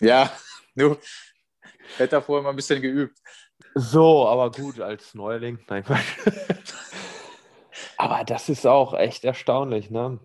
Ja, 0.03 0.33
nur 0.75 0.97
hätte 1.99 2.17
er 2.17 2.23
vorher 2.23 2.43
mal 2.43 2.49
ein 2.49 2.57
bisschen 2.57 2.81
geübt. 2.81 3.19
So, 3.75 4.27
aber 4.27 4.51
gut, 4.51 4.81
als 4.81 5.13
Neuling. 5.13 5.59
Nein, 5.69 5.85
aber 7.99 8.25
das 8.25 8.49
ist 8.49 8.67
auch 8.67 8.95
echt 8.95 9.27
erstaunlich, 9.27 9.91
ne? 9.91 10.19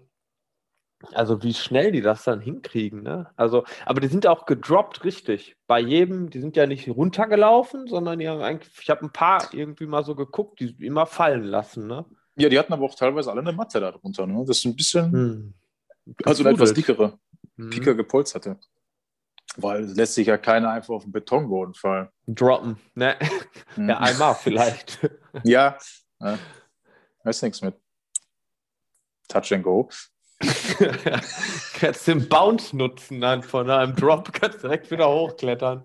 Also 1.13 1.43
wie 1.43 1.53
schnell 1.53 1.91
die 1.91 2.01
das 2.01 2.23
dann 2.23 2.39
hinkriegen, 2.39 3.03
ne? 3.03 3.29
Also, 3.35 3.65
aber 3.85 3.99
die 3.99 4.07
sind 4.07 4.25
auch 4.27 4.45
gedroppt, 4.45 5.03
richtig. 5.03 5.55
Bei 5.67 5.79
jedem, 5.79 6.29
die 6.29 6.39
sind 6.39 6.55
ja 6.55 6.67
nicht 6.67 6.87
runtergelaufen, 6.89 7.87
sondern 7.87 8.19
die 8.19 8.29
haben 8.29 8.41
eigentlich, 8.41 8.71
ich 8.81 8.89
habe 8.89 9.03
ein 9.03 9.11
paar 9.11 9.53
irgendwie 9.53 9.87
mal 9.87 10.03
so 10.03 10.15
geguckt, 10.15 10.59
die 10.59 10.75
immer 10.85 11.05
fallen 11.05 11.43
lassen, 11.43 11.87
ne? 11.87 12.05
Ja, 12.37 12.49
die 12.49 12.57
hatten 12.57 12.73
aber 12.73 12.85
auch 12.85 12.95
teilweise 12.95 13.31
alle 13.31 13.41
eine 13.41 13.53
Matte 13.53 13.79
da 13.79 13.91
drunter, 13.91 14.25
ne? 14.25 14.43
Das 14.45 14.57
ist 14.57 14.65
ein 14.65 14.75
bisschen, 14.75 15.11
hm. 15.11 15.53
also 16.23 16.43
eine 16.43 16.53
etwas 16.53 16.73
dickere, 16.73 17.19
hm. 17.57 17.71
dicker 17.71 17.93
gepolsterte. 17.93 18.57
Weil 19.57 19.83
es 19.83 19.95
lässt 19.95 20.15
sich 20.15 20.27
ja 20.27 20.37
keiner 20.37 20.71
einfach 20.71 20.95
auf 20.95 21.03
den 21.03 21.11
Betonboden 21.11 21.73
fallen. 21.73 22.09
Droppen, 22.25 22.77
ne? 22.93 23.17
Hm. 23.75 23.89
Ja, 23.89 23.99
einmal 23.99 24.35
vielleicht. 24.35 25.09
ja, 25.43 25.77
ne? 26.19 26.39
ist 27.25 27.43
nichts 27.43 27.61
mit 27.61 27.75
Touch 29.27 29.51
and 29.53 29.63
Go. 29.63 29.89
kannst 31.79 32.07
den 32.07 32.27
Bounce 32.29 32.75
nutzen 32.75 33.21
dann 33.21 33.43
von 33.43 33.69
einem 33.69 33.95
Drop, 33.95 34.31
kannst 34.33 34.63
direkt 34.63 34.91
wieder 34.91 35.09
hochklettern. 35.09 35.83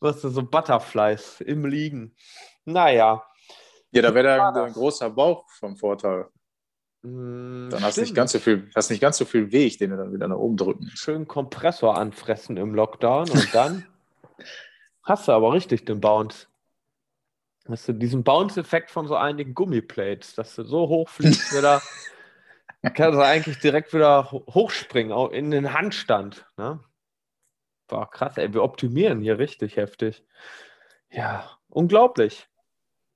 Was 0.00 0.22
so 0.22 0.42
Butterflies 0.42 1.40
im 1.40 1.64
Liegen. 1.64 2.14
Naja. 2.64 3.24
Ja, 3.90 4.02
da 4.02 4.14
wäre 4.14 4.64
ein 4.64 4.72
großer 4.72 5.10
Bauch 5.10 5.44
vom 5.58 5.76
Vorteil. 5.76 6.28
Mm, 7.02 7.70
dann 7.70 7.82
hast 7.82 7.96
du 7.96 8.02
nicht 8.02 8.14
ganz 8.14 8.32
so 8.32 8.38
viel, 8.38 8.70
hast 8.74 8.90
nicht 8.90 9.00
ganz 9.00 9.18
so 9.18 9.24
viel 9.24 9.52
Weg, 9.52 9.78
den 9.78 9.90
du 9.90 9.96
dann 9.96 10.12
wieder 10.12 10.28
nach 10.28 10.36
oben 10.36 10.56
drücken. 10.56 10.90
Schön 10.94 11.26
Kompressor 11.28 11.96
anfressen 11.96 12.56
im 12.56 12.74
Lockdown 12.74 13.30
und 13.30 13.54
dann 13.54 13.86
hast 15.02 15.28
du 15.28 15.32
aber 15.32 15.52
richtig 15.52 15.86
den 15.86 16.00
Bounce. 16.00 16.46
Hast 17.68 17.86
du 17.86 17.92
diesen 17.92 18.24
Bounce-Effekt 18.24 18.90
von 18.90 19.06
so 19.06 19.14
einigen 19.14 19.54
Gummiplates, 19.54 20.34
dass 20.34 20.54
du 20.54 20.64
so 20.64 20.88
hoch 20.88 21.08
fliegst 21.08 21.52
wieder 21.56 21.82
kannst 22.82 23.18
du 23.18 23.24
eigentlich 23.24 23.58
direkt 23.58 23.92
wieder 23.92 24.30
hochspringen, 24.30 25.30
in 25.32 25.50
den 25.50 25.72
Handstand. 25.72 26.46
Ne? 26.56 26.80
War 27.88 28.10
krass, 28.10 28.36
ey, 28.36 28.52
wir 28.52 28.62
optimieren 28.62 29.20
hier 29.20 29.38
richtig 29.38 29.76
heftig. 29.76 30.24
Ja, 31.10 31.58
unglaublich. 31.68 32.48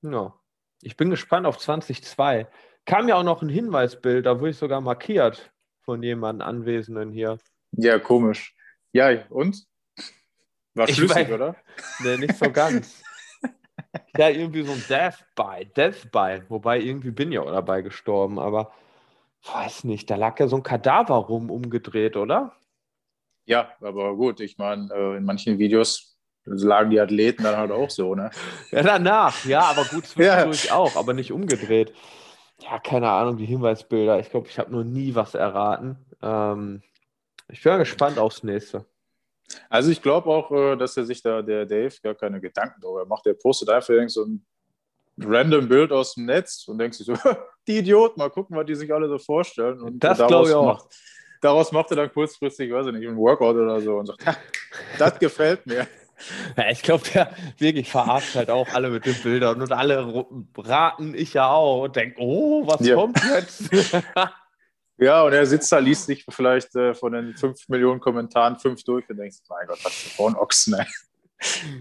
Ja. 0.03 0.35
Ich 0.81 0.97
bin 0.97 1.11
gespannt 1.11 1.47
auf 1.47 1.59
2002. 1.59 2.49
Kam 2.85 3.09
ja 3.09 3.17
auch 3.17 3.23
noch 3.23 3.43
ein 3.43 3.49
Hinweisbild, 3.49 4.27
da 4.27 4.41
wurde 4.41 4.51
ich 4.51 4.57
sogar 4.57 4.81
markiert 4.81 5.53
von 5.83 6.03
jemandem 6.03 6.47
Anwesenden 6.47 7.13
hier. 7.13 7.39
Ja, 7.73 7.99
komisch. 7.99 8.55
Ja, 8.93 9.27
und? 9.29 9.65
War 10.75 10.89
schlüssig, 10.89 11.29
mein, 11.29 11.33
oder? 11.33 11.57
Nee, 12.01 12.17
nicht 12.17 12.37
so 12.37 12.51
ganz. 12.51 13.03
ja, 14.17 14.29
irgendwie 14.29 14.63
so 14.63 14.73
ein 14.73 14.85
Death 14.89 15.25
by, 15.37 15.67
Death 15.77 16.11
by, 16.11 16.43
wobei 16.49 16.81
irgendwie 16.81 17.11
bin 17.11 17.31
ich 17.31 17.39
auch 17.39 17.51
dabei 17.51 17.83
gestorben, 17.83 18.39
aber 18.39 18.73
Weiß 19.45 19.85
nicht, 19.85 20.09
da 20.11 20.17
lag 20.17 20.39
ja 20.39 20.47
so 20.47 20.57
ein 20.57 20.63
Kadaver 20.63 21.17
rum 21.17 21.51
umgedreht, 21.51 22.17
oder? 22.17 22.53
Ja, 23.45 23.73
aber 23.81 24.15
gut, 24.17 24.41
ich 24.41 24.57
meine, 24.57 24.89
äh, 24.93 25.17
in 25.17 25.25
manchen 25.25 25.59
Videos 25.59 26.17
lagen 26.45 26.91
die 26.91 27.01
Athleten 27.01 27.43
dann 27.43 27.57
halt 27.57 27.73
auch 27.73 27.91
so, 27.91 28.15
ne? 28.15 28.31
Ja, 28.71 28.83
danach, 28.83 29.45
ja, 29.45 29.63
aber 29.63 29.85
gut, 29.85 30.07
zwischendurch 30.07 30.67
ja. 30.67 30.75
auch, 30.75 30.97
aber 30.97 31.13
nicht 31.13 31.33
umgedreht. 31.33 31.93
Ja, 32.61 32.79
keine 32.79 33.11
Ahnung, 33.11 33.37
die 33.37 33.47
Hinweisbilder. 33.47 34.21
Ich 34.21 34.31
glaube, 34.31 34.49
ich 34.49 34.59
habe 34.59 34.71
noch 34.71 34.85
nie 34.85 35.15
was 35.15 35.35
erraten. 35.35 35.97
Ähm, 36.23 36.83
ich 37.49 37.63
bin 37.63 37.79
gespannt 37.79 38.19
aufs 38.19 38.45
nächste. 38.45 38.87
Also 39.69 39.91
ich 39.91 40.01
glaube 40.01 40.31
auch, 40.31 40.51
äh, 40.53 40.77
dass 40.77 40.97
er 40.97 41.05
sich 41.05 41.21
da, 41.23 41.43
der 41.43 41.67
Dave, 41.67 41.95
gar 42.03 42.15
keine 42.15 42.41
Gedanken 42.41 42.81
darüber 42.81 43.05
macht. 43.07 43.27
Der 43.27 43.35
postet 43.35 43.69
einfach 43.69 43.93
so 44.09 44.25
ein 44.25 44.47
random 45.19 45.69
Bild 45.69 45.93
aus 45.93 46.15
dem 46.15 46.27
Netz 46.27 46.67
und 46.69 46.79
denkst 46.79 46.99
sich 46.99 47.07
so, 47.07 47.15
die 47.67 47.79
Idioten, 47.79 48.19
mal 48.19 48.31
gucken, 48.31 48.57
was 48.57 48.67
die 48.67 48.75
sich 48.75 48.93
alle 48.93 49.09
so 49.09 49.19
vorstellen. 49.19 49.81
Und 49.81 50.01
das 50.01 50.19
glaube 50.19 50.49
ich 50.49 50.55
auch. 50.55 50.79
Macht, 50.79 50.87
daraus 51.41 51.73
macht 51.73 51.91
er 51.91 51.97
dann 51.97 52.13
kurzfristig, 52.13 52.73
weiß 52.73 52.87
ich 52.87 52.93
nicht, 52.93 53.09
ein 53.09 53.17
Workout 53.17 53.57
oder 53.57 53.81
so 53.81 53.97
und 53.97 54.07
sagt, 54.07 54.25
das 54.99 55.19
gefällt 55.19 55.67
mir. 55.67 55.87
Ja, 56.57 56.71
ich 56.71 56.83
glaube, 56.83 57.03
der 57.13 57.35
wirklich 57.59 57.91
verarscht 57.91 58.37
halt 58.37 58.49
auch 58.49 58.69
alle 58.73 58.91
mit 58.91 59.05
den 59.05 59.15
Bildern 59.23 59.61
und 59.61 59.73
alle 59.73 60.25
raten, 60.57 61.15
ich 61.15 61.35
ja 61.35 61.51
auch 61.51 61.83
und 61.85 61.97
denken, 61.97 62.21
oh, 62.21 62.65
was 62.67 62.87
ja. 62.87 62.95
kommt 62.95 63.21
jetzt? 63.25 63.71
Ja, 64.99 65.25
und 65.25 65.33
er 65.33 65.45
sitzt 65.47 65.73
da, 65.73 65.79
liest 65.79 66.07
sich 66.07 66.25
vielleicht 66.29 66.77
äh, 66.77 66.95
von 66.95 67.13
den 67.13 67.35
5 67.35 67.69
Millionen 67.69 67.99
Kommentaren 67.99 68.57
fünf 68.61 68.85
durch 68.85 69.09
und 69.11 69.17
denkst, 69.17 69.39
mein 69.49 69.67
Gott, 69.67 69.81
was 69.83 69.93
für 69.93 70.27
ein 70.29 70.37
Ochsen, 70.37 70.75
ey. 70.75 70.87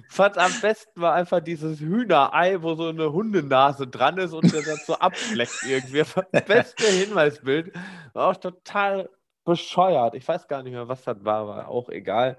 Fand 0.09 0.37
am 0.37 0.51
besten 0.61 1.01
war 1.01 1.13
einfach 1.13 1.39
dieses 1.39 1.79
Hühnerei, 1.79 2.61
wo 2.61 2.75
so 2.75 2.87
eine 2.87 3.11
Hundenase 3.11 3.87
dran 3.87 4.17
ist 4.17 4.33
und 4.33 4.51
der 4.51 4.61
dann 4.61 4.79
so 4.85 4.95
abschleckt 4.95 5.63
irgendwie. 5.67 6.03
Das 6.31 6.45
beste 6.45 6.85
Hinweisbild. 6.85 7.73
War 8.13 8.29
auch 8.29 8.37
total 8.37 9.09
bescheuert. 9.45 10.15
Ich 10.15 10.27
weiß 10.27 10.47
gar 10.47 10.63
nicht 10.63 10.73
mehr, 10.73 10.87
was 10.87 11.03
das 11.03 11.23
war, 11.23 11.47
war 11.47 11.67
auch 11.67 11.89
egal. 11.89 12.37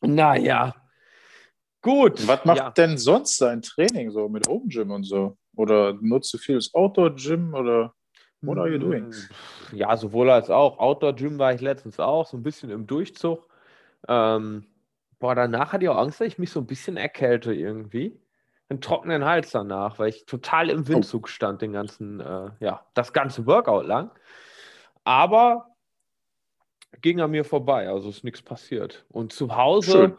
Naja. 0.00 0.74
Gut. 1.82 2.26
Was 2.26 2.44
macht 2.44 2.58
ja. 2.58 2.70
denn 2.70 2.96
sonst 2.96 3.36
sein 3.36 3.62
Training 3.62 4.10
so 4.10 4.28
mit 4.28 4.48
Home 4.48 4.68
Gym 4.68 4.90
und 4.90 5.04
so? 5.04 5.36
Oder 5.56 5.94
nutzt 6.00 6.32
du 6.34 6.38
viel 6.38 6.56
das 6.56 6.72
Outdoor 6.74 7.14
Gym 7.14 7.54
oder 7.54 7.94
what 8.40 8.58
are 8.58 8.70
you 8.70 8.78
doing? 8.78 9.08
Mm, 9.08 9.76
ja, 9.76 9.96
sowohl 9.96 10.30
als 10.30 10.50
auch. 10.50 10.78
Outdoor 10.78 11.14
Gym 11.14 11.38
war 11.38 11.52
ich 11.52 11.60
letztens 11.60 12.00
auch, 12.00 12.26
so 12.26 12.36
ein 12.36 12.42
bisschen 12.42 12.70
im 12.70 12.86
Durchzug. 12.86 13.46
Ähm, 14.08 14.66
boah, 15.24 15.34
danach 15.34 15.72
hatte 15.72 15.84
ich 15.84 15.88
auch 15.88 15.96
Angst, 15.96 16.20
dass 16.20 16.26
ich 16.28 16.38
mich 16.38 16.50
so 16.50 16.60
ein 16.60 16.66
bisschen 16.66 16.98
erkälte 16.98 17.54
irgendwie. 17.54 18.20
Einen 18.68 18.82
trockenen 18.82 19.24
Hals 19.24 19.52
danach, 19.52 19.98
weil 19.98 20.10
ich 20.10 20.26
total 20.26 20.68
im 20.68 20.82
oh. 20.82 20.88
Windzug 20.88 21.30
stand, 21.30 21.62
den 21.62 21.72
ganzen, 21.72 22.20
äh, 22.20 22.50
ja, 22.60 22.84
das 22.92 23.14
ganze 23.14 23.46
Workout 23.46 23.86
lang. 23.86 24.10
Aber 25.02 25.74
ging 27.00 27.22
an 27.22 27.30
mir 27.30 27.46
vorbei, 27.46 27.88
also 27.88 28.10
ist 28.10 28.22
nichts 28.22 28.42
passiert. 28.42 29.06
Und 29.08 29.32
zu 29.32 29.56
Hause, 29.56 29.92
Schön. 29.92 30.16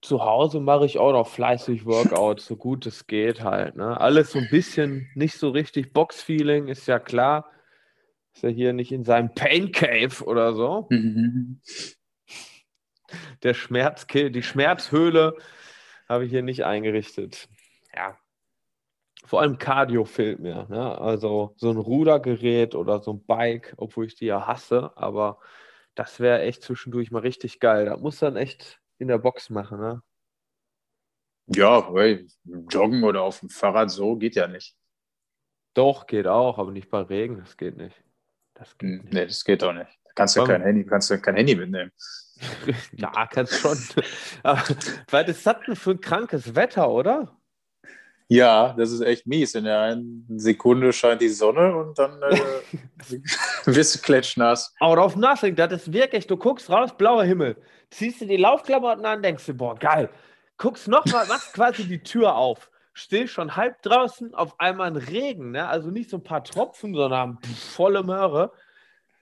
zu 0.00 0.24
Hause 0.24 0.60
mache 0.60 0.86
ich 0.86 0.98
auch 0.98 1.12
noch 1.12 1.28
fleißig 1.28 1.84
Workouts, 1.84 2.46
so 2.46 2.56
gut 2.56 2.86
es 2.86 3.06
geht 3.06 3.44
halt. 3.44 3.76
Ne? 3.76 4.00
Alles 4.00 4.32
so 4.32 4.38
ein 4.38 4.48
bisschen 4.50 5.10
nicht 5.14 5.36
so 5.36 5.50
richtig 5.50 5.92
Box-Feeling, 5.92 6.68
ist 6.68 6.88
ja 6.88 6.98
klar. 6.98 7.50
Ist 8.32 8.44
ja 8.44 8.48
hier 8.48 8.72
nicht 8.72 8.92
in 8.92 9.04
seinem 9.04 9.34
Pain 9.34 9.72
Cave 9.72 10.24
oder 10.24 10.54
so. 10.54 10.86
Mhm. 10.88 11.60
Der 13.42 13.54
Schmerz, 13.54 14.06
die 14.06 14.42
Schmerzhöhle 14.42 15.36
habe 16.08 16.24
ich 16.24 16.30
hier 16.30 16.42
nicht 16.42 16.64
eingerichtet. 16.64 17.48
Ja. 17.94 18.18
Vor 19.24 19.40
allem 19.40 19.58
Cardio 19.58 20.04
fehlt 20.04 20.40
mir. 20.40 20.66
Ne? 20.68 20.98
Also 20.98 21.54
so 21.56 21.70
ein 21.70 21.76
Rudergerät 21.76 22.74
oder 22.74 23.00
so 23.00 23.12
ein 23.12 23.24
Bike, 23.26 23.74
obwohl 23.76 24.06
ich 24.06 24.14
die 24.14 24.26
ja 24.26 24.46
hasse, 24.46 24.96
aber 24.96 25.38
das 25.94 26.20
wäre 26.20 26.42
echt 26.42 26.62
zwischendurch 26.62 27.10
mal 27.10 27.20
richtig 27.20 27.60
geil. 27.60 27.86
Da 27.86 27.96
muss 27.96 28.18
dann 28.20 28.36
echt 28.36 28.80
in 28.98 29.08
der 29.08 29.18
Box 29.18 29.50
machen, 29.50 29.80
ne? 29.80 30.02
Ja, 31.46 31.92
weil 31.92 32.26
joggen 32.44 33.02
oder 33.04 33.22
auf 33.22 33.40
dem 33.40 33.48
Fahrrad 33.48 33.90
so 33.90 34.16
geht 34.16 34.36
ja 34.36 34.46
nicht. 34.46 34.76
Doch, 35.74 36.06
geht 36.06 36.26
auch, 36.26 36.58
aber 36.58 36.72
nicht 36.72 36.90
bei 36.90 37.00
Regen, 37.00 37.38
das 37.38 37.56
geht 37.56 37.76
nicht. 37.76 38.02
Das 38.54 38.76
geht 38.76 38.90
hm, 38.90 38.98
nicht. 39.04 39.12
Nee, 39.12 39.26
das 39.26 39.44
geht 39.44 39.64
auch 39.64 39.72
nicht. 39.72 39.97
Kannst 40.18 40.36
du 40.36 40.42
kein 40.42 40.62
Handy, 40.62 40.84
kannst 40.84 41.10
du 41.10 41.18
kein 41.20 41.36
Handy 41.36 41.54
mitnehmen. 41.54 41.92
ja, 42.96 43.26
kannst 43.26 43.54
schon. 43.54 43.78
weil 45.10 45.24
das 45.24 45.44
denn 45.44 45.76
für 45.76 45.92
ein 45.92 46.00
krankes 46.00 46.56
Wetter, 46.56 46.90
oder? 46.90 47.38
Ja, 48.26 48.74
das 48.76 48.90
ist 48.90 49.00
echt 49.00 49.28
mies. 49.28 49.54
In 49.54 49.62
der 49.62 49.80
einen 49.80 50.26
Sekunde 50.36 50.92
scheint 50.92 51.22
die 51.22 51.28
Sonne 51.28 51.72
und 51.76 51.96
dann 52.00 52.20
äh, 52.20 52.40
wirst 53.64 53.94
du 53.94 54.00
klatschnass. 54.00 54.74
Out 54.80 54.98
of 54.98 55.14
nothing, 55.14 55.54
das 55.54 55.72
ist 55.72 55.92
wirklich, 55.92 56.26
du 56.26 56.36
guckst 56.36 56.68
raus, 56.68 56.90
blauer 56.98 57.22
Himmel. 57.22 57.56
Ziehst 57.90 58.20
du 58.20 58.26
die 58.26 58.36
Laufklamotten 58.36 59.06
an, 59.06 59.22
denkst 59.22 59.46
du, 59.46 59.54
boah, 59.54 59.76
geil. 59.76 60.10
Guckst 60.56 60.88
nochmal, 60.88 61.28
machst 61.28 61.54
quasi 61.54 61.84
die 61.84 62.02
Tür 62.02 62.34
auf. 62.34 62.72
Stehst 62.92 63.34
schon 63.34 63.54
halb 63.54 63.82
draußen, 63.82 64.34
auf 64.34 64.58
einmal 64.58 64.88
ein 64.88 64.96
Regen, 64.96 65.52
ne? 65.52 65.68
also 65.68 65.92
nicht 65.92 66.10
so 66.10 66.16
ein 66.16 66.24
paar 66.24 66.42
Tropfen, 66.42 66.92
sondern 66.92 67.38
volle 67.76 68.02
Möhre. 68.02 68.50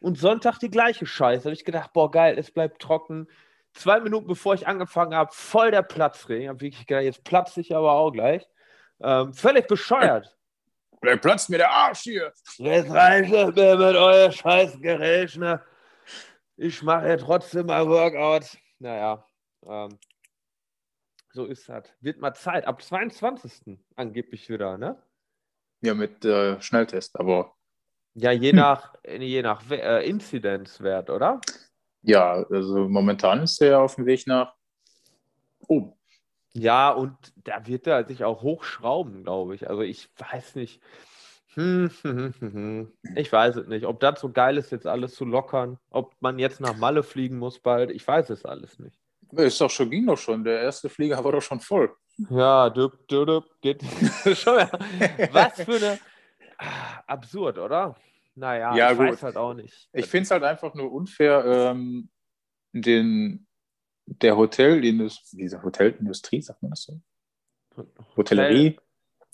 Und 0.06 0.16
Sonntag 0.18 0.60
die 0.60 0.70
gleiche 0.70 1.04
Scheiße. 1.04 1.42
Da 1.42 1.46
habe 1.46 1.54
ich 1.54 1.64
gedacht, 1.64 1.92
boah, 1.92 2.08
geil, 2.08 2.38
es 2.38 2.52
bleibt 2.52 2.80
trocken. 2.80 3.26
Zwei 3.72 3.98
Minuten 3.98 4.28
bevor 4.28 4.54
ich 4.54 4.68
angefangen 4.68 5.16
habe, 5.16 5.32
voll 5.32 5.72
der 5.72 5.82
Platzregen. 5.82 6.48
Habe 6.48 6.60
wirklich 6.60 6.86
gedacht, 6.86 7.02
jetzt 7.02 7.25
platze 7.25 7.60
ich 7.60 7.75
aber 7.75 7.90
auch 7.90 8.12
gleich. 8.12 8.46
Ähm, 9.00 9.34
völlig 9.34 9.66
bescheuert. 9.66 10.38
Vielleicht 11.00 11.22
platzt 11.22 11.50
mir 11.50 11.58
der 11.58 11.72
Arsch 11.72 12.02
hier. 12.02 12.32
Jetzt 12.56 12.88
reicht 12.88 13.32
es 13.32 13.56
mir 13.56 13.76
mit 13.76 13.96
euer 13.96 14.30
scheiß 14.30 14.80
Gerät. 14.80 15.36
Ne? 15.38 15.60
Ich 16.54 16.84
mache 16.84 17.08
ja 17.08 17.16
trotzdem 17.16 17.66
mal 17.66 17.88
Workout. 17.88 18.56
Naja, 18.78 19.26
ähm, 19.66 19.98
so 21.32 21.46
ist 21.46 21.68
das. 21.68 21.92
Wird 22.00 22.20
mal 22.20 22.32
Zeit. 22.32 22.64
Ab 22.68 22.80
22. 22.80 23.76
angeblich 23.96 24.48
wieder, 24.48 24.78
ne? 24.78 25.02
Ja, 25.80 25.94
mit 25.94 26.25
äh, 26.25 26.60
Schnelltest, 26.62 27.18
aber. 27.18 27.55
Ja, 28.18 28.32
je 28.32 28.50
hm. 28.50 28.56
nach, 28.56 28.94
je 29.06 29.42
nach 29.42 29.70
äh, 29.70 30.08
Inzidenzwert, 30.08 31.11
oder? 31.11 31.38
Ja, 32.00 32.46
also 32.50 32.88
momentan 32.88 33.42
ist 33.42 33.61
er 33.61 33.80
auf 33.80 33.96
dem 33.96 34.06
Weg 34.06 34.26
nach 34.26 34.54
oben. 35.68 35.92
Ja, 36.54 36.92
und 36.92 37.14
da 37.37 37.66
wird 37.66 37.87
er 37.87 38.06
sich 38.06 38.25
auch 38.25 38.40
hochschrauben, 38.40 39.25
glaube 39.25 39.54
ich. 39.54 39.68
Also 39.68 39.82
ich 39.82 40.08
weiß 40.16 40.54
nicht. 40.54 40.80
Hm, 41.54 41.90
hm, 42.02 42.35
hm, 42.38 42.92
ich 43.16 43.30
weiß 43.30 43.56
es 43.56 43.66
nicht, 43.66 43.85
ob 43.85 44.00
das 44.00 44.20
so 44.20 44.30
geil 44.30 44.56
ist, 44.56 44.73
jetzt 44.73 44.87
alles 44.87 45.14
zu 45.14 45.26
lockern, 45.26 45.78
ob 45.90 46.14
man 46.20 46.38
jetzt 46.38 46.61
nach 46.61 46.76
Malle 46.76 47.02
fliegen 47.02 47.38
muss 47.38 47.58
bald. 47.58 47.90
Ich 47.90 48.06
weiß 48.06 48.30
es 48.30 48.46
alles 48.46 48.78
nicht. 48.78 48.99
Ist 49.32 49.61
doch 49.61 49.70
schon, 49.70 49.90
ging 49.90 50.06
doch 50.06 50.18
schon. 50.18 50.42
Der 50.42 50.62
erste 50.62 50.88
Flieger 50.88 51.23
war 51.23 51.32
doch 51.32 51.42
schon 51.42 51.61
voll. 51.61 51.94
Ja, 52.30 52.70
düpp, 52.70 53.06
düpp, 53.08 53.26
düpp, 53.26 53.61
geht 53.61 53.82
schon. 54.37 54.56
Was 55.32 55.61
für 55.62 55.76
eine 55.76 55.99
absurd, 57.06 57.58
oder? 57.58 57.96
Naja, 58.34 58.76
ja, 58.76 58.92
ich 58.92 58.98
gut. 58.98 59.08
weiß 59.08 59.22
halt 59.22 59.36
auch 59.36 59.54
nicht. 59.54 59.88
Ich 59.92 60.06
finde 60.06 60.25
es 60.25 60.30
halt 60.30 60.42
einfach 60.42 60.75
nur 60.75 60.92
unfair, 60.92 61.44
ähm, 61.46 62.10
den 62.72 63.46
der 64.06 64.36
Hotelindustrie, 64.36 65.38
diese 65.38 65.62
Hotelindustrie, 65.62 66.40
sagt 66.40 66.62
man 66.62 66.70
das 66.70 66.82
so? 66.84 67.00
Hotellerie? 68.16 68.78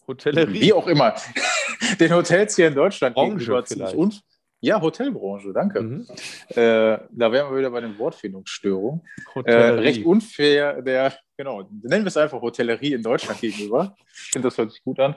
Hotellerie? 0.07 0.61
Wie 0.61 0.73
auch 0.73 0.87
immer. 0.87 1.15
Den 2.01 2.13
Hotels 2.15 2.57
hier 2.57 2.69
in 2.69 2.75
Deutschland 2.75 3.15
Branche 3.15 3.63
vielleicht. 3.67 3.95
Und, 3.95 4.23
ja, 4.61 4.81
Hotelbranche, 4.81 5.53
danke. 5.53 5.83
Mhm. 5.83 6.07
Äh, 6.49 6.99
da 7.11 7.33
wären 7.33 7.51
wir 7.51 7.59
wieder 7.59 7.71
bei 7.71 7.81
den 7.81 7.99
Wortfindungsstörungen. 7.99 9.03
Äh, 9.45 9.53
recht 9.53 10.05
unfair, 10.07 10.81
der, 10.83 11.13
genau, 11.43 11.69
nennen 11.83 12.05
wir 12.05 12.09
es 12.09 12.17
einfach 12.17 12.41
Hotellerie 12.41 12.93
in 12.93 13.03
Deutschland 13.03 13.41
gegenüber. 13.41 13.97
Ich 14.13 14.31
finde, 14.33 14.49
das 14.49 14.59
hört 14.59 14.71
sich 14.71 14.83
gut 14.85 15.01
an. 15.01 15.17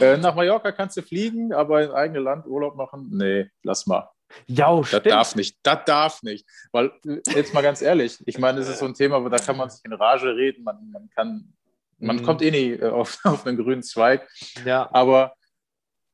Äh, 0.00 0.16
nach 0.16 0.34
Mallorca 0.34 0.70
kannst 0.72 0.96
du 0.96 1.02
fliegen, 1.02 1.52
aber 1.52 1.82
in 1.82 1.90
eigenes 1.90 2.22
Land 2.22 2.46
Urlaub 2.46 2.76
machen? 2.76 3.08
Nee, 3.10 3.50
lass 3.62 3.86
mal. 3.86 4.08
Ja, 4.46 4.82
stimmt. 4.84 5.06
Das 5.06 5.12
darf 5.12 5.36
nicht, 5.36 5.58
das 5.62 5.78
darf 5.84 6.22
nicht. 6.22 6.46
Weil, 6.72 6.92
jetzt 7.34 7.52
mal 7.54 7.62
ganz 7.62 7.82
ehrlich, 7.82 8.18
ich 8.26 8.38
meine, 8.38 8.60
es 8.60 8.68
ist 8.68 8.78
so 8.78 8.86
ein 8.86 8.94
Thema, 8.94 9.22
wo 9.24 9.28
da 9.28 9.38
kann 9.38 9.56
man 9.56 9.70
sich 9.70 9.84
in 9.84 9.92
Rage 9.92 10.36
reden, 10.36 10.64
man, 10.64 10.90
man 10.92 11.08
kann, 11.10 11.52
man 11.98 12.16
mhm. 12.16 12.22
kommt 12.22 12.42
eh 12.42 12.50
nie 12.50 12.72
äh, 12.72 12.88
auf, 12.88 13.18
auf 13.24 13.46
einen 13.46 13.56
grünen 13.56 13.82
Zweig. 13.82 14.28
Ja. 14.64 14.88
Aber 14.92 15.34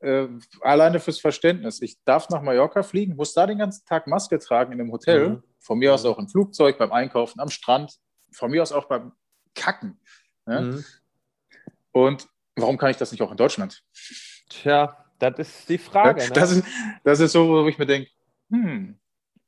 äh, 0.00 0.28
alleine 0.62 0.98
fürs 0.98 1.20
Verständnis, 1.20 1.82
ich 1.82 1.96
darf 2.04 2.28
nach 2.30 2.42
Mallorca 2.42 2.82
fliegen, 2.82 3.16
muss 3.16 3.34
da 3.34 3.46
den 3.46 3.58
ganzen 3.58 3.84
Tag 3.86 4.06
Maske 4.06 4.38
tragen 4.38 4.72
in 4.72 4.80
einem 4.80 4.92
Hotel, 4.92 5.28
mhm. 5.28 5.42
von 5.60 5.78
mir 5.78 5.92
aus 5.92 6.04
auch 6.04 6.18
im 6.18 6.28
Flugzeug, 6.28 6.78
beim 6.78 6.92
Einkaufen, 6.92 7.40
am 7.40 7.48
Strand, 7.48 7.94
von 8.32 8.50
mir 8.50 8.62
aus 8.62 8.72
auch 8.72 8.86
beim 8.86 9.12
Kacken. 9.54 9.98
Ne? 10.46 10.60
Mhm. 10.60 10.84
Und 11.92 12.28
warum 12.56 12.78
kann 12.78 12.90
ich 12.90 12.96
das 12.96 13.12
nicht 13.12 13.22
auch 13.22 13.30
in 13.30 13.36
Deutschland? 13.36 13.82
Tja, 14.48 14.96
das 15.18 15.38
ist 15.38 15.68
die 15.68 15.78
Frage. 15.78 16.22
Ne? 16.22 16.30
Das, 16.30 16.50
ist, 16.52 16.64
das 17.04 17.20
ist 17.20 17.32
so, 17.32 17.48
wo 17.48 17.68
ich 17.68 17.78
mir 17.78 17.86
denke, 17.86 18.10
hm, 18.50 18.98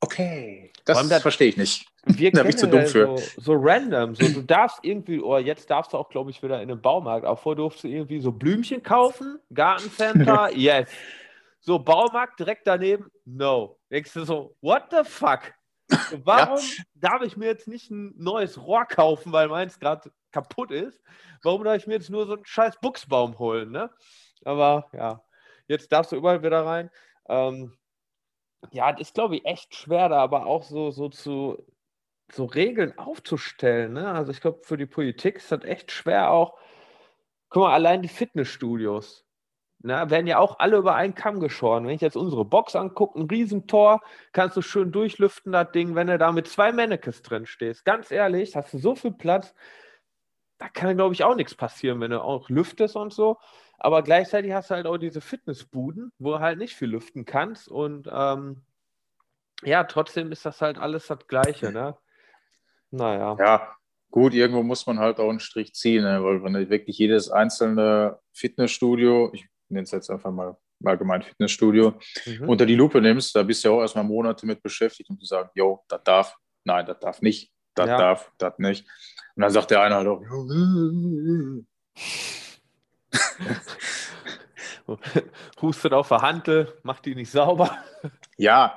okay, 0.01 0.73
das, 0.85 1.09
das 1.09 1.23
verstehe 1.23 1.49
ich 1.49 1.57
nicht. 1.57 1.87
Wir 2.05 2.31
da 2.33 2.43
bin 2.43 2.51
ich 2.51 2.57
zu 2.57 2.69
dumm 2.69 2.87
für. 2.87 3.19
So, 3.19 3.41
so, 3.41 3.53
random. 3.55 4.15
So, 4.15 4.29
du 4.29 4.43
darfst 4.43 4.81
irgendwie, 4.83 5.21
oder 5.21 5.37
oh, 5.37 5.39
jetzt 5.39 5.71
darfst 5.71 5.93
du 5.93 5.97
auch, 5.97 6.09
glaube 6.09 6.31
ich, 6.31 6.43
wieder 6.43 6.61
in 6.61 6.69
den 6.69 6.81
Baumarkt. 6.81 7.27
Auch 7.27 7.39
vorher 7.39 7.57
durfst 7.57 7.85
du 7.85 7.89
irgendwie 7.89 8.21
so 8.21 8.33
Blümchen 8.33 8.83
kaufen, 8.83 9.39
Gartencenter, 9.53 10.51
yes. 10.55 10.89
So, 11.61 11.79
Baumarkt 11.79 12.39
direkt 12.39 12.67
daneben, 12.67 13.11
no. 13.25 13.79
Denkst 13.91 14.13
du 14.13 14.25
so, 14.25 14.55
what 14.61 14.85
the 14.91 14.99
fuck? 15.03 15.55
Warum 16.25 16.59
ja. 16.59 16.83
darf 16.95 17.23
ich 17.23 17.37
mir 17.37 17.47
jetzt 17.47 17.69
nicht 17.69 17.91
ein 17.91 18.15
neues 18.17 18.61
Rohr 18.61 18.87
kaufen, 18.87 19.33
weil 19.33 19.49
meins 19.49 19.79
gerade 19.79 20.11
kaputt 20.33 20.71
ist? 20.71 21.01
Warum 21.43 21.65
darf 21.65 21.77
ich 21.77 21.87
mir 21.87 21.95
jetzt 21.95 22.11
nur 22.11 22.27
so 22.27 22.35
einen 22.35 22.47
scheiß 22.47 22.81
Buchsbaum 22.81 23.39
holen, 23.39 23.71
ne? 23.71 23.91
Aber 24.45 24.89
ja, 24.93 25.23
Jetzt 25.67 25.93
darfst 25.93 26.13
du 26.13 26.17
überall 26.17 26.43
wieder 26.43 26.65
rein. 26.65 26.91
Ähm, 27.29 27.77
ja, 28.71 28.93
das 28.93 29.09
ist, 29.09 29.15
glaube 29.15 29.37
ich, 29.37 29.45
echt 29.45 29.75
schwer, 29.75 30.09
da 30.09 30.19
aber 30.21 30.47
auch 30.47 30.63
so, 30.63 30.91
so 30.91 31.09
zu 31.09 31.65
so 32.33 32.47
Regeln 32.47 32.99
aufzustellen. 32.99 33.93
Ne? 33.93 34.11
Also 34.11 34.33
ich 34.33 34.41
glaube, 34.41 34.61
für 34.63 34.79
die 34.79 34.87
Politik 34.87 35.37
ist 35.37 35.53
das 35.53 35.63
echt 35.65 35.93
schwer 35.93 36.31
auch. 36.31 36.59
Guck 37.51 37.65
mal, 37.65 37.75
allein 37.75 38.03
die 38.03 38.09
Fitnessstudios 38.09 39.24
ne, 39.85 40.11
werden 40.11 40.27
ja 40.27 40.39
auch 40.39 40.59
alle 40.59 40.79
über 40.79 40.95
einen 40.95 41.15
Kamm 41.15 41.41
geschoren. 41.41 41.87
Wenn 41.87 41.95
ich 41.95 42.01
jetzt 42.01 42.17
unsere 42.17 42.45
Box 42.45 42.75
angucke, 42.75 43.19
ein 43.19 43.29
Riesentor, 43.29 44.01
kannst 44.33 44.57
du 44.57 44.63
schön 44.63 44.91
durchlüften, 44.91 45.53
das 45.53 45.71
Ding, 45.73 45.95
wenn 45.95 46.07
du 46.07 46.19
da 46.19 46.33
mit 46.33 46.49
zwei 46.49 46.73
Mannekes 46.73 47.23
drin 47.23 47.47
stehst. 47.47 47.85
Ganz 47.85 48.11
ehrlich, 48.11 48.57
hast 48.57 48.73
du 48.73 48.79
so 48.79 48.95
viel 48.95 49.13
Platz, 49.13 49.55
da 50.59 50.69
kann, 50.69 50.97
glaube 50.97 51.15
ich, 51.15 51.25
auch 51.25 51.35
nichts 51.35 51.55
passieren, 51.55 52.01
wenn 52.01 52.13
du 52.13 52.23
auch 52.23 52.49
lüftest 52.49 52.97
und 52.97 53.13
so. 53.13 53.39
Aber 53.79 54.03
gleichzeitig 54.03 54.53
hast 54.53 54.71
du 54.71 54.75
halt 54.75 54.87
auch 54.87 54.97
diese 54.97 55.21
Fitnessbuden, 55.21 56.13
wo 56.19 56.33
du 56.33 56.41
halt 56.41 56.59
nicht 56.59 56.75
viel 56.75 56.89
lüften 56.89 57.27
kannst. 57.27 57.69
Und 57.69 58.09
ähm, 58.11 58.63
ja, 59.63 59.85
trotzdem 59.85 60.33
ist 60.33 60.47
das 60.47 60.63
halt 60.63 60.79
alles 60.79 61.07
das 61.09 61.27
Gleiche, 61.27 61.71
ne? 61.73 61.97
Naja. 62.91 63.37
Ja, 63.39 63.77
gut, 64.11 64.33
irgendwo 64.33 64.63
muss 64.63 64.87
man 64.87 64.99
halt 65.01 65.19
auch 65.19 65.29
einen 65.29 65.41
Strich 65.41 65.75
ziehen, 65.75 66.05
ne? 66.05 66.23
weil 66.23 66.43
wenn 66.45 66.71
wirklich 66.71 66.97
jedes 66.97 67.29
einzelne 67.31 68.21
Fitnessstudio, 68.33 69.31
ich 69.33 69.49
nenne 69.75 69.85
es 69.85 69.91
jetzt 69.91 70.11
einfach 70.11 70.31
mal 70.33 70.57
allgemein 70.85 71.23
Fitnessstudio, 71.23 71.95
mhm. 72.27 72.49
unter 72.49 72.67
die 72.67 72.75
Lupe 72.75 73.01
nimmst, 73.01 73.35
da 73.35 73.43
bist 73.43 73.65
du 73.65 73.69
ja 73.69 73.75
auch 73.75 73.81
erstmal 73.81 74.05
Monate 74.05 74.47
mit 74.47 74.63
beschäftigt, 74.63 75.11
um 75.11 75.19
zu 75.19 75.27
sagen, 75.27 75.51
jo, 75.55 75.85
das 75.89 76.03
darf, 76.05 76.37
nein, 76.65 76.87
das 76.87 76.99
darf 77.01 77.23
nicht, 77.23 77.53
das 77.75 77.89
ja. 77.89 77.99
darf, 77.99 78.33
das 78.39 78.59
nicht. 78.59 78.87
Und 79.37 79.43
dann 79.43 79.51
sagt 79.51 79.71
der 79.71 79.83
eine 79.83 79.97
halt 79.97 80.09
auch, 80.09 80.23
Hustet 85.63 85.95
auf 85.95 86.09
der 86.09 86.21
Hantel, 86.21 86.75
macht 86.83 87.07
die 87.07 87.15
nicht 87.15 87.31
sauber. 87.31 87.79
Ja, 88.37 88.77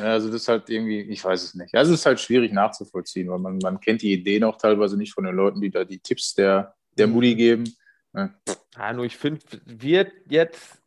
also 0.00 0.26
das 0.26 0.42
ist 0.42 0.48
halt 0.48 0.68
irgendwie, 0.68 1.02
ich 1.02 1.24
weiß 1.24 1.44
es 1.44 1.54
nicht. 1.54 1.74
Also 1.74 1.92
es 1.92 2.00
ist 2.00 2.06
halt 2.06 2.18
schwierig 2.18 2.52
nachzuvollziehen, 2.52 3.30
weil 3.30 3.38
man, 3.38 3.58
man 3.58 3.78
kennt 3.78 4.02
die 4.02 4.12
Ideen 4.12 4.42
auch 4.42 4.56
teilweise 4.56 4.96
nicht 4.96 5.12
von 5.12 5.24
den 5.24 5.36
Leuten, 5.36 5.60
die 5.60 5.70
da 5.70 5.84
die 5.84 6.00
Tipps 6.00 6.34
der, 6.34 6.74
der 6.98 7.06
Mutti 7.06 7.34
mhm. 7.34 7.38
geben. 7.38 7.76
Ja, 8.14 8.30
ja 8.76 8.92
nur 8.92 9.04
ich 9.04 9.16
finde, 9.16 9.42
wird 9.64 10.12
jetzt, 10.28 10.82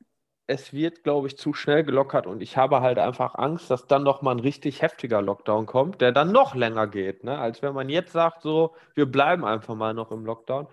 es 0.48 0.72
wird, 0.74 1.04
glaube 1.04 1.28
ich, 1.28 1.38
zu 1.38 1.54
schnell 1.54 1.84
gelockert 1.84 2.26
und 2.26 2.42
ich 2.42 2.56
habe 2.56 2.82
halt 2.82 2.98
einfach 3.00 3.36
Angst, 3.36 3.70
dass 3.70 3.88
dann 3.88 4.04
noch 4.04 4.22
mal 4.22 4.32
ein 4.32 4.40
richtig 4.40 4.82
heftiger 4.82 5.22
Lockdown 5.22 5.66
kommt, 5.66 6.02
der 6.02 6.12
dann 6.12 6.32
noch 6.32 6.56
länger 6.56 6.88
geht, 6.88 7.24
ne? 7.24 7.38
als 7.38 7.62
wenn 7.62 7.74
man 7.74 7.90
jetzt 7.90 8.14
sagt, 8.14 8.42
so, 8.42 8.76
wir 8.96 9.06
bleiben 9.06 9.44
einfach 9.44 9.76
mal 9.76 9.94
noch 9.94 10.12
im 10.12 10.26
Lockdown. 10.26 10.68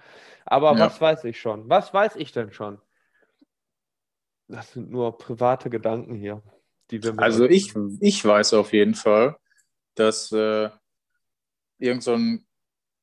Aber 0.46 0.72
ja. 0.74 0.78
was 0.78 1.00
weiß 1.00 1.24
ich 1.24 1.40
schon? 1.40 1.68
Was 1.68 1.92
weiß 1.92 2.16
ich 2.16 2.32
denn 2.32 2.52
schon? 2.52 2.80
Das 4.46 4.72
sind 4.72 4.90
nur 4.90 5.16
private 5.16 5.70
Gedanken 5.70 6.14
hier, 6.14 6.42
die 6.90 7.02
wir. 7.02 7.18
also 7.18 7.46
ich, 7.46 7.74
ich 8.00 8.24
weiß 8.24 8.54
auf 8.54 8.72
jeden 8.72 8.94
Fall, 8.94 9.36
dass 9.94 10.30
äh, 10.32 10.68
irgend 11.78 12.02
so 12.02 12.12
ein 12.12 12.46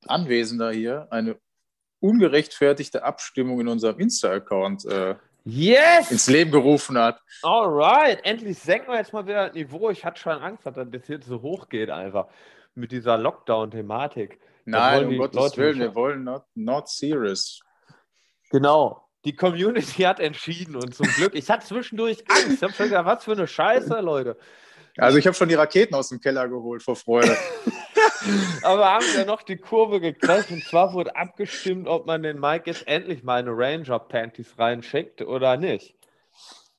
Anwesender 0.06 0.72
hier 0.72 1.08
eine 1.12 1.40
ungerechtfertigte 2.02 3.04
Abstimmung 3.04 3.62
in 3.62 3.68
unserem 3.70 4.00
Insta-Account 4.00 4.86
äh, 4.86 5.16
yes! 5.46 6.12
ins 6.12 6.28
Leben 6.28 6.52
gerufen 6.52 6.98
hat. 6.98 7.22
Alright, 7.44 8.20
endlich 8.26 8.60
senken 8.60 8.92
wir 8.92 8.98
jetzt 8.98 9.14
mal 9.14 9.26
wieder 9.26 9.48
das 9.48 9.56
Niveau. 9.56 9.90
Ich 9.90 10.04
hatte 10.04 10.20
schon 10.20 10.34
Angst, 10.34 10.66
dass 10.66 10.76
das 10.76 11.08
jetzt 11.08 11.28
so 11.28 11.42
hoch 11.42 11.70
geht 11.70 11.90
einfach 11.90 12.28
mit 12.76 12.92
dieser 12.92 13.18
Lockdown-Thematik. 13.18 14.40
Nein, 14.66 15.08
um 15.08 15.18
Gottes 15.18 15.36
Leute 15.36 15.58
Willen, 15.58 15.80
wir 15.80 15.96
wollen 15.96 16.24
not, 16.24 16.44
not 16.56 16.90
serious. 16.90 17.62
Genau. 18.50 19.08
Die 19.24 19.36
Community 19.36 20.02
hat 20.02 20.20
entschieden 20.20 20.76
und 20.76 20.96
zum 20.96 21.08
Glück. 21.08 21.36
Ich 21.36 21.50
hatte 21.50 21.66
zwischendurch 21.66 22.24
Angst. 22.28 22.54
Ich 22.54 22.64
habe 22.64 22.74
schon 22.74 22.88
gedacht, 22.88 23.06
was 23.06 23.24
für 23.24 23.34
eine 23.34 23.48
Scheiße, 23.48 24.00
Leute. 24.02 24.38
Also 24.98 25.18
ich 25.18 25.26
habe 25.26 25.36
schon 25.36 25.48
die 25.48 25.56
Raketen 25.56 25.96
aus 25.96 26.10
dem 26.10 26.20
Keller 26.20 26.48
geholt 26.48 26.82
vor 26.82 26.96
Freude. 26.96 27.38
Aber 28.64 28.86
haben 28.86 29.06
wir 29.16 29.26
noch 29.26 29.42
die 29.42 29.58
Kurve 29.58 30.00
gekriegt 30.00 30.52
und 30.52 30.64
zwar 30.64 30.94
wurde 30.94 31.16
abgestimmt, 31.16 31.88
ob 31.88 32.06
man 32.06 32.24
den 32.24 32.40
Mike 32.40 32.64
jetzt 32.70 32.88
endlich 32.88 33.24
mal 33.24 33.40
eine 33.40 33.52
Ranger-Panties 33.52 34.58
reinschickt 34.58 35.22
oder 35.22 35.58
nicht. 35.58 35.96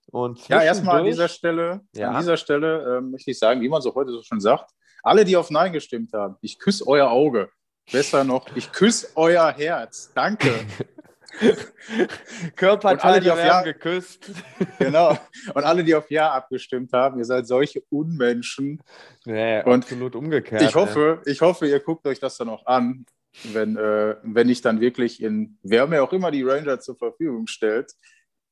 Und 0.07 0.47
ja, 0.49 0.63
erstmal 0.63 1.01
an 1.01 1.07
dieser 1.07 1.29
Stelle, 1.29 1.81
ja. 1.95 2.11
an 2.11 2.21
dieser 2.21 2.37
Stelle 2.37 2.99
äh, 2.99 3.01
möchte 3.01 3.31
ich 3.31 3.39
sagen, 3.39 3.61
wie 3.63 3.69
man 3.69 3.81
so 3.81 3.95
heute 3.95 4.11
so 4.11 4.23
schon 4.23 4.41
sagt, 4.41 4.71
alle, 5.03 5.25
die 5.25 5.37
auf 5.37 5.51
Nein 5.51 5.73
gestimmt 5.73 6.13
haben, 6.13 6.37
ich 6.43 6.59
küsse 6.59 6.87
euer 6.87 7.11
Auge. 7.11 7.51
Besser 7.91 8.23
noch, 8.23 8.55
ich 8.55 8.71
küsse 8.71 9.09
euer 9.17 9.51
Herz. 9.53 10.13
Danke. 10.15 10.51
Körperteile 12.57 13.21
die 13.21 13.31
auf 13.31 13.39
Ja 13.39 13.63
geküsst. 13.63 14.31
Genau. 14.79 15.17
Und 15.55 15.65
alle, 15.65 15.85
die 15.85 15.95
auf 15.95 16.11
Ja 16.11 16.33
abgestimmt 16.33 16.93
haben, 16.93 17.19
ihr 17.19 17.25
seid 17.25 17.47
solche 17.47 17.83
Unmenschen. 17.91 18.83
Nee, 19.25 19.63
und 19.63 19.85
absolut 19.85 20.17
umgekehrt. 20.17 20.63
Ich 20.63 20.75
hoffe, 20.75 21.23
ich 21.25 21.41
hoffe, 21.41 21.67
ihr 21.67 21.81
guckt 21.81 22.07
euch 22.07 22.19
das 22.19 22.37
dann 22.37 22.49
auch 22.49 22.67
an, 22.67 23.07
wenn, 23.53 23.77
äh, 23.77 24.17
wenn 24.23 24.49
ich 24.49 24.61
dann 24.61 24.81
wirklich 24.81 25.23
in, 25.23 25.59
wer 25.63 25.87
mir 25.87 26.03
auch 26.03 26.13
immer 26.13 26.31
die 26.31 26.43
Ranger 26.43 26.81
zur 26.81 26.97
Verfügung 26.97 27.47
stellt, 27.47 27.93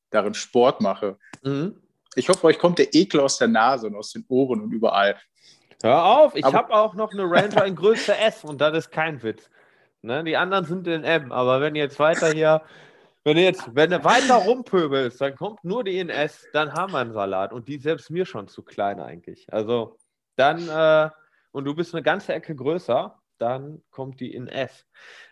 darin 0.09 0.33
Sport 0.33 0.81
mache. 0.81 1.17
Mhm. 1.43 1.75
Ich 2.15 2.29
hoffe, 2.29 2.47
euch 2.47 2.59
kommt 2.59 2.79
der 2.79 2.93
Ekel 2.93 3.19
aus 3.19 3.37
der 3.37 3.47
Nase 3.47 3.87
und 3.87 3.95
aus 3.95 4.11
den 4.11 4.25
Ohren 4.27 4.61
und 4.61 4.71
überall. 4.71 5.17
Hör 5.81 6.03
auf, 6.05 6.35
ich 6.35 6.45
habe 6.45 6.73
auch 6.73 6.93
noch 6.93 7.11
eine 7.11 7.23
Ranger 7.23 7.65
in 7.65 7.75
Größe 7.75 8.15
S 8.15 8.43
und 8.43 8.61
das 8.61 8.77
ist 8.77 8.91
kein 8.91 9.21
Witz. 9.23 9.49
Ne? 10.01 10.23
Die 10.23 10.37
anderen 10.37 10.65
sind 10.65 10.87
in 10.87 11.03
M, 11.03 11.31
aber 11.31 11.61
wenn 11.61 11.75
jetzt 11.75 11.99
weiter 11.99 12.31
hier, 12.31 12.61
wenn 13.23 13.37
ihr 13.37 13.43
jetzt, 13.43 13.75
wenn 13.75 13.91
ihr 13.91 14.03
weiter 14.03 14.35
rumpöbelst, 14.35 15.21
dann 15.21 15.35
kommt 15.35 15.63
nur 15.63 15.83
die 15.83 15.99
in 15.99 16.09
S, 16.09 16.47
dann 16.53 16.73
haben 16.73 16.93
wir 16.93 16.99
einen 16.99 17.13
Salat 17.13 17.53
und 17.53 17.67
die 17.67 17.75
ist 17.75 17.83
selbst 17.83 18.09
mir 18.09 18.25
schon 18.25 18.47
zu 18.47 18.63
klein 18.63 18.99
eigentlich. 18.99 19.51
Also 19.53 19.97
dann, 20.35 20.67
äh, 20.67 21.09
und 21.51 21.65
du 21.65 21.75
bist 21.75 21.93
eine 21.93 22.01
ganze 22.01 22.33
Ecke 22.33 22.55
größer, 22.55 23.19
dann 23.37 23.83
kommt 23.91 24.19
die 24.19 24.33
in 24.33 24.47
S. 24.47 24.87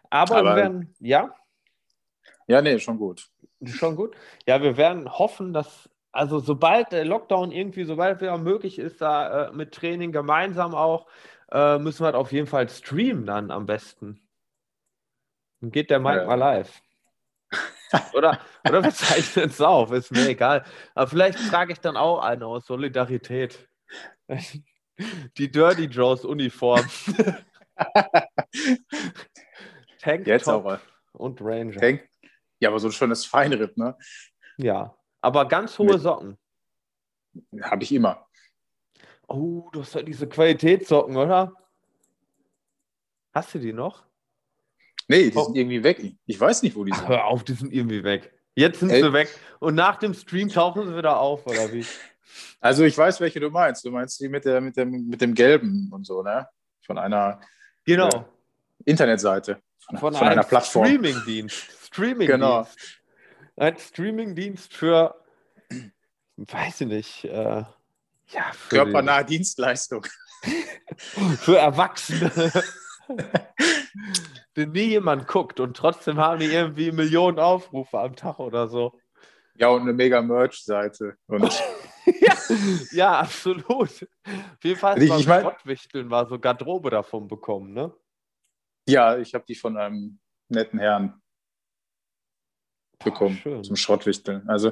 Aber, 0.09 0.37
aber 0.37 0.51
wir 0.51 0.55
werden, 0.55 0.95
ja? 0.99 1.33
Ja, 2.47 2.61
nee, 2.61 2.79
schon 2.79 2.97
gut. 2.97 3.27
Schon 3.63 3.95
gut. 3.95 4.15
Ja, 4.47 4.61
wir 4.61 4.77
werden 4.77 5.09
hoffen, 5.11 5.53
dass, 5.53 5.89
also 6.11 6.39
sobald 6.39 6.91
der 6.91 7.05
Lockdown 7.05 7.51
irgendwie, 7.51 7.83
sobald 7.83 8.21
wieder 8.21 8.37
möglich 8.37 8.79
ist, 8.79 9.01
da 9.01 9.47
äh, 9.47 9.51
mit 9.51 9.73
Training 9.73 10.11
gemeinsam 10.11 10.75
auch, 10.75 11.07
äh, 11.51 11.77
müssen 11.77 12.01
wir 12.01 12.05
halt 12.07 12.15
auf 12.15 12.31
jeden 12.31 12.47
Fall 12.47 12.69
streamen 12.69 13.25
dann 13.25 13.51
am 13.51 13.65
besten. 13.65 14.21
Dann 15.61 15.71
geht 15.71 15.89
der 15.89 15.99
Mike 15.99 16.21
ja. 16.21 16.25
mal 16.25 16.35
live. 16.35 16.81
oder, 18.13 18.39
oder 18.67 18.83
wir 18.83 18.91
zeichnen 18.91 19.49
es 19.49 19.59
auf, 19.59 19.91
ist 19.91 20.11
mir 20.11 20.29
egal. 20.29 20.63
Aber 20.93 21.07
vielleicht 21.07 21.39
trage 21.49 21.73
ich 21.73 21.79
dann 21.79 21.97
auch 21.97 22.19
eine 22.19 22.45
aus 22.45 22.65
Solidarität. 22.65 23.67
Die 25.37 25.49
Dirty 25.49 25.85
Joes 25.85 26.25
Uniform. 26.25 26.85
Tank 29.99 30.27
Jetzt 30.27 30.47
aber. 30.47 30.81
und 31.13 31.41
Ranger. 31.41 31.79
Tank. 31.79 32.07
Ja, 32.59 32.69
aber 32.69 32.79
so 32.79 32.89
ein 32.89 32.91
schönes 32.91 33.25
Feinripp, 33.25 33.77
ne? 33.77 33.97
Ja, 34.57 34.95
aber 35.21 35.47
ganz 35.47 35.79
hohe 35.79 35.93
Mit. 35.93 36.01
Socken. 36.01 36.37
Habe 37.61 37.83
ich 37.83 37.93
immer. 37.93 38.27
Oh, 39.27 39.69
du 39.71 39.81
hast 39.81 39.95
ja 39.95 40.01
diese 40.01 40.27
Qualitätssocken, 40.27 41.15
oder? 41.15 41.53
Hast 43.33 43.53
du 43.53 43.59
die 43.59 43.71
noch? 43.71 44.08
Nee, 45.09 45.31
die 45.31 45.37
oh. 45.37 45.45
sind 45.45 45.57
irgendwie 45.57 45.83
weg. 45.83 45.99
Ich 46.27 46.39
weiß 46.39 46.61
nicht, 46.61 46.75
wo 46.75 46.85
die 46.85 46.93
sind. 46.93 47.03
Ach, 47.05 47.09
hör 47.09 47.25
auf, 47.25 47.43
die 47.43 47.53
sind 47.53 47.73
irgendwie 47.73 48.03
weg. 48.03 48.31
Jetzt 48.53 48.79
sind 48.79 48.91
Ey. 48.91 49.01
sie 49.01 49.11
weg. 49.11 49.27
Und 49.59 49.73
nach 49.73 49.97
dem 49.97 50.13
Stream 50.13 50.49
tauchen 50.49 50.87
sie 50.87 50.95
wieder 50.95 51.19
auf, 51.19 51.45
oder 51.45 51.73
wie? 51.73 51.85
Also 52.61 52.83
ich 52.83 52.95
weiß, 52.95 53.21
welche 53.21 53.39
du 53.39 53.49
meinst. 53.49 53.83
Du 53.85 53.89
meinst 53.89 54.19
die 54.19 54.27
mit, 54.27 54.45
der, 54.45 54.61
mit, 54.61 54.77
dem, 54.77 55.07
mit 55.07 55.19
dem 55.19 55.33
Gelben 55.33 55.89
und 55.91 56.05
so, 56.05 56.21
ne? 56.21 56.47
Von 56.85 56.97
einer 56.97 57.39
genau. 57.85 58.07
Äh, 58.09 58.23
Internetseite. 58.85 59.61
Von, 59.79 59.97
von, 59.97 60.13
von 60.13 60.27
einer 60.27 60.43
Plattform. 60.43 60.85
Streamingdienst. 60.85 61.87
Streamingdienst. 61.87 62.31
Genau. 62.31 62.67
Ein 63.55 63.77
Streamingdienst 63.77 64.73
für, 64.73 65.15
weiß 66.35 66.81
ich 66.81 66.87
nicht, 66.87 67.25
äh, 67.25 67.63
ja, 68.27 68.51
körpernahe 68.69 69.25
Dienstleistung. 69.25 70.05
für 71.39 71.57
Erwachsene. 71.57 72.51
den 74.55 74.71
nie 74.71 74.89
jemand 74.89 75.27
guckt 75.27 75.59
und 75.59 75.75
trotzdem 75.75 76.17
haben 76.17 76.39
die 76.39 76.47
irgendwie 76.47 76.91
Millionen 76.91 77.39
Aufrufe 77.39 77.99
am 77.99 78.15
Tag 78.15 78.39
oder 78.39 78.67
so. 78.67 78.99
Ja, 79.55 79.69
und 79.69 79.81
eine 79.81 79.93
mega 79.93 80.21
Merch-Seite. 80.21 81.17
ja, 81.27 82.37
ja, 82.91 83.19
absolut. 83.19 83.89
Auf 83.89 84.63
jeden 84.63 84.79
Fall 84.79 85.01
ich, 85.01 85.13
ich 85.13 85.27
mein, 85.27 85.41
Schrottwichteln 85.41 86.09
war 86.09 86.27
so 86.27 86.39
Garderobe 86.39 86.89
davon 86.89 87.27
bekommen, 87.27 87.73
ne? 87.73 87.93
Ja, 88.87 89.17
ich 89.17 89.33
habe 89.33 89.45
die 89.47 89.55
von 89.55 89.77
einem 89.77 90.19
netten 90.47 90.79
Herrn 90.79 91.21
bekommen 93.03 93.41
Ach, 93.45 93.61
zum 93.61 93.75
Schrottwichteln. 93.75 94.47
Also 94.49 94.71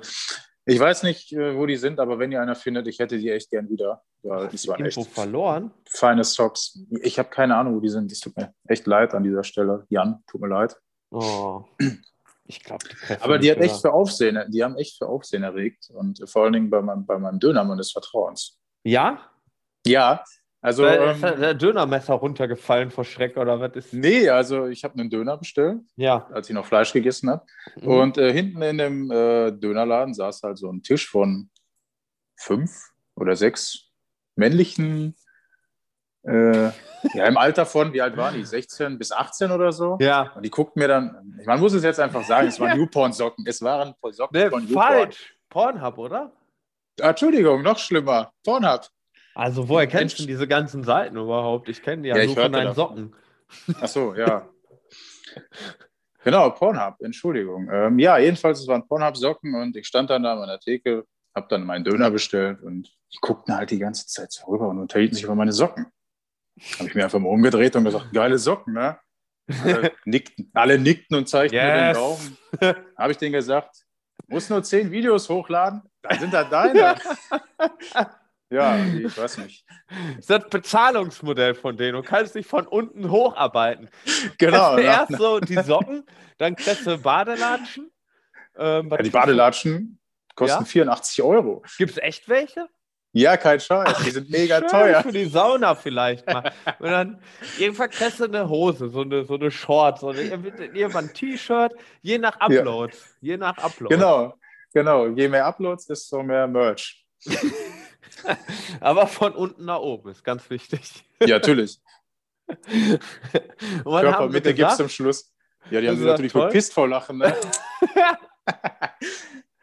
ich 0.67 0.79
weiß 0.79 1.03
nicht, 1.03 1.31
äh, 1.31 1.55
wo 1.55 1.65
die 1.65 1.77
sind, 1.77 1.99
aber 1.99 2.19
wenn 2.19 2.31
ihr 2.31 2.41
einer 2.41 2.55
findet, 2.55 2.87
ich 2.87 2.99
hätte 2.99 3.17
die 3.17 3.29
echt 3.29 3.49
gern 3.49 3.69
wieder. 3.69 4.03
Weil 4.23 4.49
das 4.49 4.67
waren 4.67 4.85
echt 4.85 5.01
verloren? 5.07 5.71
Feine 5.89 6.23
Socks. 6.23 6.79
Ich 7.01 7.17
habe 7.17 7.29
keine 7.29 7.55
Ahnung, 7.55 7.75
wo 7.75 7.79
die 7.79 7.89
sind. 7.89 8.11
Es 8.11 8.19
tut 8.19 8.35
mir 8.35 8.53
echt 8.67 8.85
leid 8.85 9.13
an 9.13 9.23
dieser 9.23 9.43
Stelle. 9.43 9.85
Jan, 9.89 10.23
tut 10.27 10.41
mir 10.41 10.47
leid. 10.47 10.75
Oh. 11.11 11.63
Ich 12.49 12.63
glaube, 12.63 12.85
Aber 13.19 13.39
die 13.39 13.51
hat 13.51 13.57
echt 13.57 13.81
für 13.81 13.91
Aufsehen, 13.91 14.39
die 14.49 14.63
haben 14.63 14.77
echt 14.77 14.97
für 14.97 15.07
Aufsehen 15.07 15.43
erregt. 15.43 15.89
Und 15.93 16.21
vor 16.29 16.43
allen 16.43 16.53
Dingen 16.53 16.69
bei 16.69 16.81
meinem, 16.81 17.05
bei 17.05 17.17
meinem 17.17 17.39
Dönermann 17.39 17.77
des 17.77 17.91
Vertrauens. 17.91 18.57
Ja? 18.83 19.19
Ja, 19.85 20.23
also, 20.61 20.85
ist 20.85 21.23
ähm, 21.23 21.39
der 21.39 21.53
Dönermesser 21.53 22.15
runtergefallen 22.15 22.89
vor 22.91 23.05
Schreck 23.05 23.37
oder 23.37 23.59
was 23.59 23.75
ist? 23.75 23.93
Nee, 23.93 24.29
also 24.29 24.65
ich 24.67 24.83
habe 24.83 24.99
einen 24.99 25.09
Döner 25.09 25.37
bestellt, 25.37 25.79
ja. 25.95 26.27
als 26.31 26.49
ich 26.49 26.55
noch 26.55 26.65
Fleisch 26.65 26.91
gegessen 26.93 27.29
habe. 27.29 27.45
Mhm. 27.79 27.87
Und 27.87 28.17
äh, 28.17 28.33
hinten 28.33 28.61
in 28.61 28.77
dem 28.77 29.11
äh, 29.11 29.51
Dönerladen 29.51 30.13
saß 30.13 30.41
halt 30.43 30.57
so 30.57 30.71
ein 30.71 30.81
Tisch 30.81 31.07
von 31.09 31.49
fünf 32.35 32.71
oder 33.15 33.35
sechs 33.35 33.91
männlichen 34.35 35.15
Äh, 36.23 36.71
ja, 37.13 37.25
im 37.25 37.37
Alter 37.37 37.65
von, 37.65 37.93
wie 37.93 38.01
alt 38.01 38.17
waren 38.17 38.33
die? 38.35 38.43
16 38.43 38.97
bis 38.97 39.11
18 39.13 39.51
oder 39.51 39.71
so? 39.71 39.97
Ja. 40.01 40.33
Und 40.35 40.43
die 40.43 40.49
guckten 40.49 40.81
mir 40.81 40.87
dann, 40.89 41.39
man 41.45 41.59
muss 41.59 41.73
es 41.73 41.83
jetzt 41.83 41.99
einfach 42.01 42.23
sagen, 42.25 42.47
es 42.49 42.59
waren 42.59 42.77
Newporn-Socken. 42.77 43.45
Es 43.47 43.61
waren 43.61 43.93
Socken 44.11 44.37
Ne, 44.37 44.49
von 44.49 44.65
Newporn. 44.65 44.87
falsch. 44.87 45.37
Pornhub, 45.49 45.97
oder? 45.97 46.31
Entschuldigung, 46.99 47.61
noch 47.61 47.77
schlimmer. 47.77 48.33
Pornhub. 48.43 48.87
Also, 49.37 49.69
woher 49.69 49.85
kennst 49.85 50.17
du 50.17 50.25
diese 50.25 50.47
ganzen 50.47 50.83
Seiten 50.83 51.15
überhaupt? 51.15 51.69
Ich 51.69 51.83
kenne 51.83 52.01
die 52.01 52.09
ja, 52.09 52.17
Ja, 52.17 52.23
nur 52.25 52.33
ich 52.33 52.39
von 52.41 52.51
deinen 52.51 52.73
davon. 52.73 53.13
Socken. 53.55 53.75
Ach 53.79 53.87
so, 53.87 54.15
ja. 54.15 54.49
genau, 56.23 56.49
Pornhub, 56.49 56.95
Entschuldigung. 57.01 57.69
Ähm, 57.71 57.99
ja, 57.99 58.17
jedenfalls, 58.17 58.61
es 58.61 58.67
waren 58.67 58.87
Pornhub-Socken 58.87 59.53
und 59.53 59.77
ich 59.77 59.85
stand 59.85 60.09
dann 60.09 60.23
da 60.23 60.33
an 60.33 60.39
meiner 60.39 60.59
Theke, 60.59 61.05
habe 61.35 61.45
dann 61.51 61.67
meinen 61.67 61.85
Döner 61.85 62.09
bestellt 62.09 62.63
und 62.63 62.87
die 63.13 63.17
guckten 63.21 63.55
halt 63.55 63.69
die 63.69 63.77
ganze 63.77 64.07
Zeit 64.07 64.31
so 64.31 64.47
rüber 64.47 64.69
und 64.69 64.79
unterhielten 64.79 65.13
sich 65.13 65.25
über 65.25 65.35
meine 65.35 65.51
Socken. 65.53 65.85
Habe 66.79 66.89
ich 66.89 66.95
mir 66.95 67.03
einfach 67.03 67.19
mal 67.19 67.29
umgedreht 67.29 67.75
und 67.75 67.83
gesagt, 67.85 68.11
geile 68.11 68.39
Socken, 68.39 68.73
ne? 68.73 68.97
Alle 69.63 69.91
nickten, 70.05 70.49
alle 70.55 70.79
nickten 70.79 71.15
und 71.15 71.29
zeigten 71.29 71.57
mir 71.57 71.75
den 71.75 71.87
Yes. 71.89 71.97
Daumen. 71.97 72.37
Habe 72.97 73.11
ich 73.11 73.19
denen 73.19 73.33
gesagt, 73.33 73.85
muss 74.25 74.49
nur 74.49 74.63
zehn 74.63 74.89
Videos 74.89 75.29
hochladen, 75.29 75.83
dann 76.01 76.17
sind 76.17 76.33
das 76.33 76.49
deine. 76.49 76.95
ja, 78.49 78.77
ich 78.85 79.17
weiß 79.17 79.39
nicht. 79.39 79.65
Das 79.89 80.19
ist 80.19 80.29
das 80.29 80.49
Bezahlungsmodell 80.49 81.55
von 81.55 81.77
denen. 81.77 81.93
Du 81.93 82.01
kannst 82.01 82.35
dich 82.35 82.45
von 82.45 82.67
unten 82.67 83.09
hocharbeiten. 83.09 83.89
Genau. 84.37 84.75
Du 84.75 84.83
ja. 84.83 85.07
erst 85.07 85.17
so 85.17 85.39
die 85.39 85.55
Socken, 85.61 86.05
dann 86.37 86.57
kriegst 86.57 86.85
du 86.85 86.97
Badelatschen. 86.97 87.89
Ähm, 88.57 88.89
Ja, 88.89 88.97
die 88.97 89.09
Badelatschen 89.09 89.99
kosten 90.35 90.63
Ja? 90.63 90.65
84 90.65 91.23
Euro. 91.23 91.63
Gibt 91.77 91.91
es 91.91 91.97
echt 91.97 92.27
welche? 92.27 92.67
Ja, 93.13 93.37
kein 93.37 93.59
Scheiß. 93.59 93.97
Die 94.05 94.11
sind 94.11 94.29
mega 94.29 94.61
teuer. 94.61 95.01
Für 95.01 95.11
die 95.11 95.25
Sauna 95.25 95.73
vielleicht 95.73 96.27
mal. 96.27 96.51
Und 96.79 96.91
dann 96.91 97.21
irgendwann 97.57 97.89
kriegst 97.89 98.19
du 98.19 98.25
eine 98.25 98.47
Hose, 98.47 98.89
so 98.89 99.01
eine, 99.01 99.25
so 99.25 99.35
eine 99.35 99.49
Short, 99.49 99.99
so 99.99 100.09
eine, 100.09 100.21
irgendwann 100.21 101.05
ein 101.05 101.13
T-Shirt, 101.13 101.73
je 102.01 102.17
nach 102.17 102.39
Upload. 102.39 102.95
Je 103.21 103.37
nach 103.37 103.57
Upload. 103.57 103.95
Genau, 103.95 104.35
genau. 104.73 105.07
Je 105.07 105.27
mehr 105.27 105.45
Uploads, 105.45 105.87
desto 105.87 106.21
mehr 106.21 106.47
Merch. 106.47 107.05
Aber 108.79 109.07
von 109.07 109.33
unten 109.33 109.65
nach 109.65 109.79
oben 109.79 110.09
ist 110.09 110.23
ganz 110.23 110.49
wichtig. 110.49 111.05
Ja, 111.21 111.35
natürlich. 111.35 111.79
Körpermitte 113.83 114.53
gibt 114.53 114.71
es 114.71 114.77
zum 114.77 114.89
Schluss. 114.89 115.33
Ja, 115.69 115.81
die 115.81 115.89
haben 115.89 115.97
sie 115.97 116.05
natürlich 116.05 116.31
toll? 116.31 116.47
bepisst 116.47 116.73
vor 116.73 116.87
Lachen. 116.87 117.17
Ne? 117.17 117.35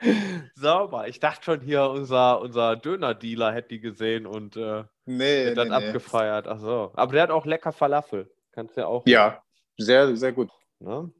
Sauber. 0.54 1.08
Ich 1.08 1.18
dachte 1.20 1.44
schon 1.44 1.60
hier, 1.60 1.88
unser, 1.88 2.40
unser 2.40 2.76
Döner-Dealer 2.76 3.52
hätte 3.52 3.68
die 3.68 3.80
gesehen 3.80 4.26
und 4.26 4.56
äh, 4.56 4.84
Nee, 5.06 5.44
hätte 5.44 5.54
das 5.54 5.68
nee, 5.68 5.78
nee. 5.78 5.86
abgefeiert. 5.86 6.46
Ach 6.46 6.58
so. 6.58 6.92
Aber 6.94 7.12
der 7.12 7.22
hat 7.22 7.30
auch 7.30 7.46
lecker 7.46 7.72
Falafel. 7.72 8.30
Kannst 8.52 8.76
du 8.76 8.82
ja 8.82 8.86
auch. 8.86 9.02
Ja, 9.06 9.42
sehr, 9.78 10.14
sehr 10.16 10.32
gut. 10.32 10.50
Ne? 10.78 11.10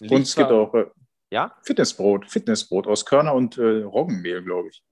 Und 0.00 0.12
es 0.22 0.36
gibt 0.36 0.50
auch 0.50 0.72
äh, 0.74 0.86
Ja? 1.30 1.54
Fitnessbrot. 1.62 2.30
Fitnessbrot 2.30 2.86
aus 2.86 3.04
Körner 3.04 3.34
und 3.34 3.58
äh, 3.58 3.82
Roggenmehl, 3.82 4.42
glaube 4.42 4.68
ich. 4.68 4.82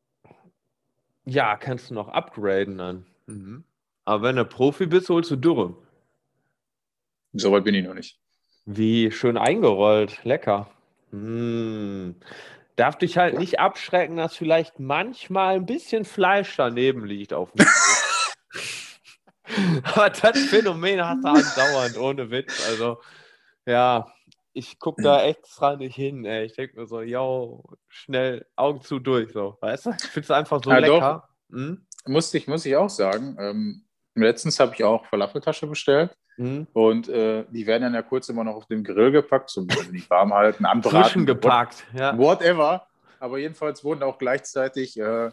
Ja, 1.26 1.56
kannst 1.56 1.90
du 1.90 1.94
noch 1.94 2.08
upgraden 2.08 2.78
dann. 2.78 3.06
Mhm. 3.26 3.64
Aber 4.04 4.22
wenn 4.22 4.36
du 4.36 4.44
Profi 4.44 4.86
bist, 4.86 5.08
holst 5.08 5.32
du 5.32 5.36
Dürre. 5.36 5.74
Soweit 7.32 7.64
bin 7.64 7.74
ich 7.74 7.84
noch 7.84 7.94
nicht. 7.94 8.20
Wie 8.64 9.10
schön 9.10 9.36
eingerollt. 9.36 10.24
Lecker. 10.24 10.70
Mm. 11.10 12.12
Darf 12.76 12.96
dich 12.96 13.18
halt 13.18 13.38
nicht 13.38 13.58
abschrecken, 13.58 14.16
dass 14.16 14.36
vielleicht 14.36 14.78
manchmal 14.78 15.56
ein 15.56 15.66
bisschen 15.66 16.04
Fleisch 16.04 16.54
daneben 16.56 17.04
liegt 17.04 17.32
auf 17.32 17.50
dem. 17.52 17.66
Aber 19.84 20.10
das 20.10 20.38
Phänomen 20.44 21.04
hast 21.04 21.24
du 21.24 21.28
andauernd, 21.28 21.98
ohne 21.98 22.30
Witz. 22.30 22.64
Also, 22.68 23.00
ja, 23.64 24.12
ich 24.56 24.78
gucke 24.78 25.02
da 25.02 25.22
extra 25.22 25.76
nicht 25.76 25.94
hin. 25.94 26.24
Ey. 26.24 26.46
Ich 26.46 26.54
denke 26.54 26.80
mir 26.80 26.86
so, 26.86 27.02
yo, 27.02 27.62
schnell 27.88 28.46
Augen 28.56 28.80
zu 28.80 28.98
durch. 28.98 29.32
So. 29.32 29.58
Weißt 29.60 29.86
du? 29.86 29.90
Ich 29.90 30.04
finde 30.10 30.24
es 30.24 30.30
einfach 30.30 30.60
so 30.64 30.70
Ja, 30.70 30.80
doch. 30.80 30.94
lecker. 30.94 31.28
Hm? 31.50 31.86
Musste 32.06 32.38
ich, 32.38 32.46
muss 32.48 32.64
ich 32.66 32.74
auch 32.76 32.88
sagen. 32.90 33.36
Ähm, 33.38 33.84
letztens 34.14 34.58
habe 34.58 34.74
ich 34.74 34.82
auch 34.84 35.04
Falafeltasche 35.06 35.66
bestellt. 35.66 36.16
Hm? 36.36 36.66
Und 36.72 37.08
äh, 37.08 37.44
die 37.50 37.66
werden 37.66 37.82
dann 37.82 37.94
ja 37.94 38.02
kurz 38.02 38.28
immer 38.28 38.44
noch 38.44 38.54
auf 38.56 38.66
dem 38.66 38.82
Grill 38.84 39.10
gepackt, 39.10 39.50
zum 39.50 39.68
also 39.70 39.90
nicht 39.90 40.08
warm 40.10 40.32
halten, 40.34 40.64
anbraten. 40.66 41.02
Frischen 41.02 41.26
gepackt. 41.26 41.84
Ja. 41.94 42.16
Whatever. 42.18 42.86
Aber 43.20 43.38
jedenfalls 43.38 43.82
wurden 43.84 44.02
auch 44.02 44.18
gleichzeitig 44.18 44.98
äh, 44.98 45.30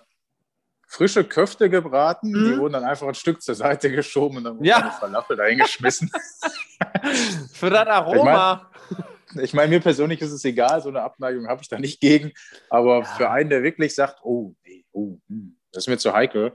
frische 0.87 1.23
Köfte 1.23 1.69
gebraten. 1.69 2.27
Die 2.33 2.39
Mhm. 2.53 2.59
wurden 2.59 2.73
dann 2.73 2.83
einfach 2.85 3.07
ein 3.07 3.15
Stück 3.15 3.41
zur 3.41 3.55
Seite 3.55 3.91
geschoben 3.91 4.37
und 4.37 4.43
dann 4.45 4.57
wurde 4.57 4.67
Ja. 4.67 4.77
eine 4.77 4.91
Falafel 4.91 5.35
da 5.37 5.43
hingeschmissen. 5.45 6.09
Für 7.53 7.69
das 7.69 7.87
Aroma. 7.87 8.69
ich 8.72 8.72
meine, 9.53 9.69
mir 9.69 9.79
persönlich 9.81 10.21
ist 10.21 10.31
es 10.31 10.45
egal, 10.45 10.81
so 10.81 10.89
eine 10.89 11.01
Abneigung 11.01 11.47
habe 11.47 11.61
ich 11.61 11.67
da 11.69 11.79
nicht 11.79 11.99
gegen. 11.99 12.31
Aber 12.69 12.99
Ja. 12.99 13.03
für 13.05 13.29
einen, 13.29 13.49
der 13.49 13.63
wirklich 13.63 13.95
sagt, 13.95 14.19
oh, 14.23 14.53
nee, 14.65 14.85
oh, 14.91 15.17
hm, 15.27 15.57
das 15.71 15.83
ist 15.83 15.87
mir 15.89 15.97
zu 15.97 16.13
heikel. 16.13 16.53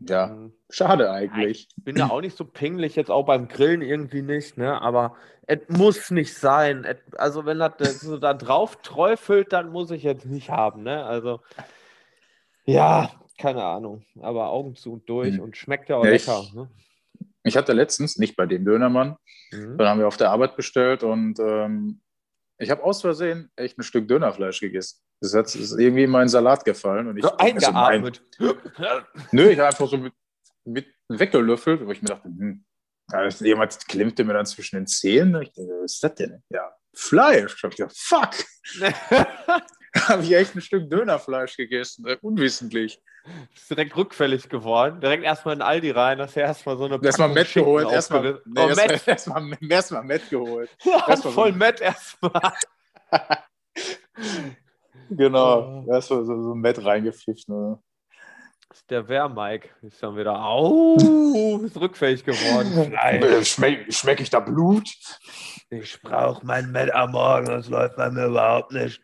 Ja, 0.00 0.30
Hm. 0.30 0.52
schade 0.68 1.10
eigentlich. 1.12 1.68
Ich 1.76 1.84
bin 1.84 1.94
da 1.94 2.08
auch 2.08 2.20
nicht 2.20 2.36
so 2.36 2.44
pingelig, 2.44 2.96
jetzt 2.96 3.10
auch 3.10 3.24
beim 3.24 3.46
Grillen 3.46 3.82
irgendwie 3.82 4.22
nicht, 4.22 4.58
ne? 4.58 4.82
Aber 4.82 5.14
es 5.46 5.60
muss 5.68 6.10
nicht 6.10 6.34
sein. 6.34 6.84
Et, 6.84 6.98
also, 7.16 7.44
wenn 7.46 7.58
das 7.60 8.00
so 8.00 8.18
da 8.18 8.34
drauf 8.34 8.82
träufelt, 8.82 9.52
dann 9.52 9.70
muss 9.70 9.92
ich 9.92 10.02
jetzt 10.02 10.26
nicht 10.26 10.50
haben, 10.50 10.82
ne? 10.82 11.04
Also, 11.04 11.40
ja, 12.64 13.12
keine 13.38 13.62
Ahnung. 13.64 14.04
Aber 14.20 14.50
Augen 14.50 14.74
zu 14.74 14.92
und 14.94 15.08
durch 15.08 15.36
Hm. 15.36 15.40
und 15.44 15.56
schmeckt 15.56 15.88
ja 15.88 15.96
auch 15.96 16.04
Ja, 16.04 16.10
ich- 16.12 16.26
lecker. 16.26 16.44
Ne? 16.54 16.68
Ich 17.44 17.56
hatte 17.56 17.72
letztens, 17.72 18.18
nicht 18.18 18.36
bei 18.36 18.46
dem 18.46 18.64
Dönermann, 18.64 19.16
Mhm. 19.54 19.76
Dann 19.76 19.86
haben 19.86 20.00
wir 20.00 20.08
auf 20.08 20.16
der 20.16 20.30
Arbeit 20.30 20.56
bestellt 20.56 21.02
und 21.02 21.38
ähm, 21.38 22.00
ich 22.56 22.70
habe 22.70 22.82
aus 22.84 23.02
Versehen 23.02 23.50
echt 23.54 23.76
ein 23.78 23.82
Stück 23.82 24.08
Dönerfleisch 24.08 24.60
gegessen. 24.60 25.00
Das 25.20 25.34
hat, 25.34 25.54
ist 25.54 25.78
irgendwie 25.78 26.04
in 26.04 26.10
meinen 26.10 26.28
Salat 26.30 26.64
gefallen. 26.64 27.06
Und 27.08 27.18
ich, 27.18 27.22
So 27.22 27.36
eingeatmet. 27.36 28.22
Also 28.38 28.54
mein, 28.78 29.04
nö, 29.32 29.48
ich 29.50 29.58
habe 29.58 29.68
einfach 29.68 29.86
so 29.88 29.98
mit, 29.98 30.14
mit 30.64 30.86
weggelöffelt, 31.08 31.84
wo 31.86 31.90
ich 31.92 32.00
mir 32.00 32.08
dachte, 32.08 32.24
hm, 32.28 32.64
das- 33.08 33.40
jemand 33.40 33.78
klimmte 33.88 34.24
mir 34.24 34.32
dann 34.32 34.46
zwischen 34.46 34.76
den 34.76 34.86
Zähnen. 34.86 35.42
Ich 35.42 35.52
denke, 35.52 35.70
was 35.82 35.92
ist 35.96 36.02
das 36.04 36.14
denn? 36.14 36.42
Ja, 36.48 36.72
Fleisch. 36.94 37.62
Ich 37.62 37.76
gedacht, 37.76 37.94
fuck, 37.94 38.30
habe 40.08 40.22
ich 40.22 40.32
echt 40.32 40.54
ein 40.54 40.60
Stück 40.60 40.88
Dönerfleisch 40.88 41.56
gegessen. 41.56 42.06
Äh, 42.06 42.16
unwissentlich. 42.20 43.00
Ist 43.54 43.70
direkt 43.70 43.96
rückfällig 43.96 44.48
geworden. 44.48 45.00
Direkt 45.00 45.22
erstmal 45.24 45.54
in 45.54 45.62
Aldi 45.62 45.90
rein, 45.90 46.18
dass 46.18 46.36
er 46.36 46.44
erstmal 46.44 46.76
so 46.76 46.86
eine 46.86 46.98
Erstmal 47.02 47.28
Met 47.28 47.52
geholt. 47.52 47.90
Erstmal 47.90 48.40
nee, 48.44 48.60
oh, 48.60 48.68
erstmal 48.68 48.88
Met. 48.88 49.08
erstmal- 49.08 49.58
erstmal 49.68 50.02
Met 50.04 50.28
geholt. 50.28 50.70
Ja, 50.82 50.92
erstmal 51.08 51.16
so- 51.18 51.30
voll 51.30 51.52
Met 51.52 51.80
erstmal. 51.80 52.52
Genau. 55.10 55.84
Oh. 55.86 55.92
Erstmal 55.92 56.24
so, 56.24 56.42
so 56.42 56.54
Met 56.54 56.84
reingepfiffen. 56.84 57.54
Ne? 57.54 57.78
Ist 58.72 58.90
der 58.90 59.06
Wehr-Mike 59.06 59.68
ist 59.82 60.02
dann 60.02 60.16
wieder, 60.16 60.42
au, 60.42 60.96
ist 61.62 61.78
rückfällig 61.78 62.24
geworden. 62.24 62.94
Schmecke 63.44 63.92
schmeck 63.92 64.20
ich 64.20 64.30
da 64.30 64.40
Blut? 64.40 64.88
ich 65.68 66.00
brauche 66.00 66.44
mein 66.44 66.72
Met 66.72 66.90
am 66.94 67.12
Morgen, 67.12 67.46
das 67.46 67.68
läuft 67.68 67.96
bei 67.96 68.10
mir 68.10 68.26
überhaupt 68.26 68.72
nicht. 68.72 69.02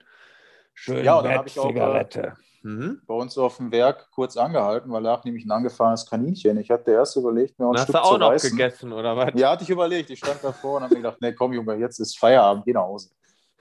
Schön 0.80 1.04
Ja, 1.04 1.16
und 1.16 1.24
dann 1.24 1.32
Met, 1.32 1.38
hab 1.40 1.46
ich 1.48 1.58
auch, 1.58 1.74
äh. 1.74 2.32
Mhm. 2.62 3.02
Bei 3.06 3.14
uns 3.14 3.36
auf 3.36 3.56
dem 3.56 3.72
Werk 3.72 4.10
kurz 4.12 4.36
angehalten, 4.36 4.92
weil 4.92 5.02
lag 5.02 5.24
nämlich 5.24 5.44
ein 5.44 5.50
angefahrenes 5.50 6.06
Kaninchen. 6.06 6.56
Ich 6.58 6.70
hatte 6.70 6.92
erst 6.92 7.16
überlegt, 7.16 7.58
mir 7.58 7.66
auch 7.66 7.70
ein 7.72 7.76
Hast 7.76 7.84
Stück 7.84 7.94
du 7.96 8.02
auch 8.02 8.12
zu 8.12 8.18
noch 8.18 8.30
reißen. 8.30 8.50
gegessen, 8.50 8.92
oder 8.92 9.16
was? 9.16 9.32
Ja, 9.34 9.50
hatte 9.50 9.64
ich 9.64 9.70
überlegt. 9.70 10.10
Ich 10.10 10.18
stand 10.18 10.42
davor 10.42 10.76
und 10.76 10.84
habe 10.84 10.94
mir 10.94 11.00
gedacht, 11.00 11.18
nee, 11.20 11.32
komm 11.32 11.52
Junge, 11.52 11.74
jetzt 11.76 11.98
ist 11.98 12.16
Feierabend, 12.18 12.64
geh 12.64 12.72
nach 12.72 12.82
Hause. 12.82 13.10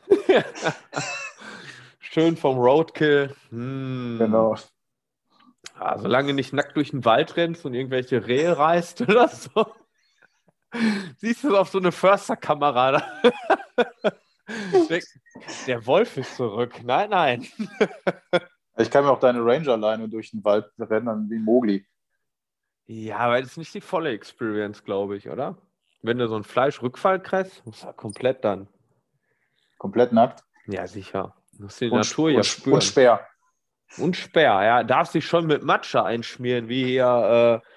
Schön 1.99 2.37
vom 2.37 2.59
Roadkill. 2.59 3.35
Hm. 3.49 4.17
Genau. 4.19 4.55
Ja, 5.79 5.97
solange 5.97 6.29
du 6.29 6.33
nicht 6.35 6.53
nackt 6.53 6.75
durch 6.75 6.91
den 6.91 7.03
Wald 7.03 7.35
rennst 7.35 7.65
und 7.65 7.73
irgendwelche 7.73 8.27
Rehe 8.27 8.57
reißt 8.57 9.01
oder 9.01 9.27
so. 9.27 9.67
Siehst 11.17 11.43
du 11.43 11.57
auf 11.57 11.69
so 11.69 11.79
eine 11.79 11.91
Försterkamera. 11.91 13.01
Der- 15.67 15.85
Wolf 15.85 16.17
ist 16.17 16.35
zurück. 16.35 16.73
Nein, 16.83 17.09
nein. 17.09 17.47
Ich 18.79 18.91
kann 18.91 19.03
mir 19.05 19.11
auch 19.11 19.19
deine 19.19 19.43
Ranger-Leine 19.43 20.07
durch 20.07 20.29
den 20.29 20.43
Wald 20.43 20.67
rennen 20.79 21.27
wie 21.31 21.39
Mogli. 21.39 21.83
Ja, 22.85 23.17
aber 23.17 23.41
das 23.41 23.51
ist 23.53 23.57
nicht 23.57 23.73
die 23.73 23.81
volle 23.81 24.11
Experience, 24.11 24.83
glaube 24.83 25.17
ich, 25.17 25.27
oder? 25.29 25.57
Wenn 26.03 26.19
du 26.19 26.27
so 26.27 26.35
einen 26.35 26.43
Fleischrückfall 26.43 27.19
kriegst, 27.19 27.65
musst 27.65 27.83
du 27.83 27.91
komplett 27.93 28.45
dann. 28.45 28.67
Komplett 29.79 30.13
nackt. 30.13 30.43
Ja, 30.67 30.85
sicher. 30.85 31.35
Du 31.53 31.63
musst 31.63 31.81
die 31.81 31.89
Und, 31.89 31.97
Natur 31.97 32.29
ja 32.29 32.37
und, 32.37 32.45
spüren. 32.45 32.75
und 32.75 32.83
Speer. 32.83 33.27
Und 33.97 34.15
Speer, 34.15 34.61
ja. 34.63 34.83
Darfst 34.83 35.15
dich 35.15 35.25
schon 35.25 35.47
mit 35.47 35.63
Matsche 35.63 36.03
einschmieren, 36.03 36.69
wie 36.69 36.85
hier, 36.85 37.61
äh, 37.63 37.67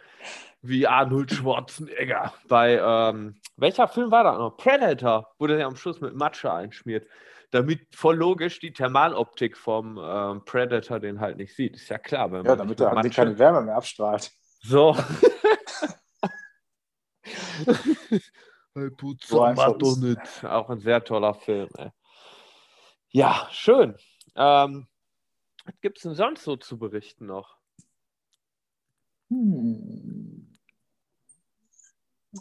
wie 0.62 0.86
Arnold 0.86 1.32
Schwarzenegger. 1.32 2.32
Bei, 2.48 2.78
ähm, 2.78 3.40
welcher 3.56 3.88
Film 3.88 4.10
war 4.10 4.24
das 4.24 4.38
noch? 4.38 4.56
Predator, 4.56 5.32
wo 5.38 5.46
der 5.46 5.56
sich 5.56 5.64
am 5.64 5.76
Schluss 5.76 6.00
mit 6.00 6.14
Matsche 6.14 6.52
einschmiert. 6.52 7.06
Damit 7.50 7.94
voll 7.94 8.16
logisch 8.16 8.60
die 8.60 8.72
Thermaloptik 8.72 9.56
vom 9.56 9.98
ähm, 10.00 10.44
Predator 10.44 11.00
den 11.00 11.20
halt 11.20 11.36
nicht 11.36 11.54
sieht. 11.56 11.76
Ist 11.76 11.88
ja 11.88 11.98
klar. 11.98 12.30
Wenn 12.30 12.44
Ja, 12.44 12.54
damit 12.56 12.78
er 12.80 12.94
Matsche- 12.94 13.14
keine 13.14 13.38
Wärme 13.38 13.62
mehr 13.62 13.76
abstrahlt. 13.76 14.30
So. 14.62 14.94
so 18.74 19.54
doch 19.54 19.96
nicht. 19.96 20.44
Auch 20.44 20.70
ein 20.70 20.78
sehr 20.78 21.02
toller 21.02 21.34
Film. 21.34 21.68
Ey. 21.76 21.90
Ja, 23.08 23.48
schön. 23.50 23.96
Ähm, 24.36 24.86
was 25.64 25.80
gibt 25.80 25.98
es 25.98 26.04
denn 26.04 26.14
sonst 26.14 26.44
so 26.44 26.56
zu 26.56 26.78
berichten 26.78 27.26
noch? 27.26 27.56
Hm. 29.30 30.19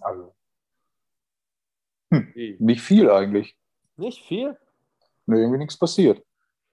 Also. 0.01 0.33
Hm. 2.11 2.33
Nicht 2.59 2.81
viel 2.81 3.09
eigentlich. 3.09 3.55
Nicht 3.97 4.23
viel? 4.25 4.57
Nee, 5.25 5.41
irgendwie 5.41 5.59
nichts 5.59 5.77
passiert. 5.77 6.23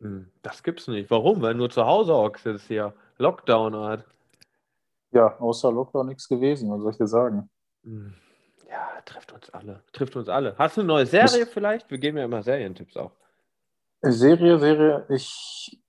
Hm, 0.01 0.31
das 0.43 0.63
gibt's 0.63 0.89
nicht. 0.89 1.11
Warum? 1.11 1.43
Weil 1.43 1.55
nur 1.55 1.71
zu 1.71 1.85
Hause 1.85 2.15
hockst 2.15 2.47
jetzt 2.47 2.67
hier 2.67 2.95
Lockdown 3.19 3.77
hat. 3.77 4.05
Ja, 5.13 5.39
außer 5.39 5.73
Lockdown 5.73 6.09
nichts 6.09 6.29
gewesen, 6.29 6.71
was 6.71 6.81
soll 6.81 6.91
ich 6.91 6.99
dir 6.99 7.07
sagen? 7.07 7.49
Hm, 7.85 8.15
ja, 8.69 9.01
trifft 9.05 9.33
uns 9.33 9.51
alle. 9.51 9.83
Trifft 9.93 10.17
uns 10.17 10.29
alle. 10.29 10.55
Hast 10.59 10.77
du 10.77 10.83
eine 10.83 10.89
neue 10.89 11.07
Serie 11.07 11.45
das 11.45 11.49
vielleicht? 11.51 11.91
Wir 11.91 11.99
geben 11.99 12.19
ja 12.19 12.25
immer 12.25 12.43
Serientipps 12.43 12.97
auch. 12.97 13.13
Serie, 14.03 14.59
Serie, 14.59 15.07
ich. 15.09 15.81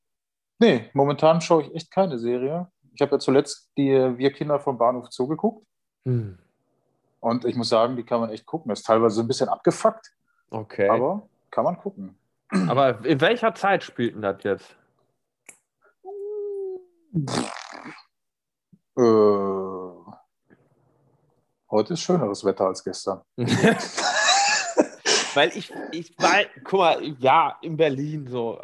Nee, 0.60 0.90
momentan 0.94 1.42
schaue 1.42 1.64
ich 1.64 1.76
echt 1.76 1.92
keine 1.92 2.18
Serie. 2.18 2.72
Ich 2.94 3.02
habe 3.02 3.12
ja 3.14 3.20
zuletzt 3.20 3.70
die 3.78 3.92
Wir 4.18 4.32
Kinder 4.32 4.60
vom 4.60 4.78
Bahnhof 4.78 5.10
zugeguckt. 5.10 5.66
Hm. 6.06 6.40
Und 7.20 7.46
ich 7.46 7.56
muss 7.56 7.70
sagen, 7.70 7.96
die 7.96 8.04
kann 8.04 8.20
man 8.22 8.30
echt 8.30 8.46
gucken. 8.46 8.70
Das 8.70 8.80
ist 8.80 8.86
teilweise 8.86 9.22
ein 9.22 9.28
bisschen 9.28 9.50
abgefuckt. 9.50 10.14
Okay. 10.50 10.90
Aber 10.90 11.28
kann 11.52 11.64
man 11.64 11.78
gucken. 11.78 12.18
Aber 12.68 13.04
in 13.06 13.20
welcher 13.20 13.54
Zeit 13.56 13.84
spielten 13.84 14.22
das 14.22 14.44
jetzt? 14.44 14.78
Äh, 18.98 19.02
heute 21.70 21.94
ist 21.94 22.02
schöneres 22.02 22.46
Wetter 22.46 22.68
als 22.68 22.84
gestern. 22.84 23.22
Weil 25.34 25.50
ich, 25.56 25.72
ich 25.92 26.18
war, 26.18 26.46
guck 26.64 26.80
mal, 26.80 27.04
ja, 27.20 27.58
in 27.62 27.78
Berlin 27.78 28.28
so. 28.28 28.60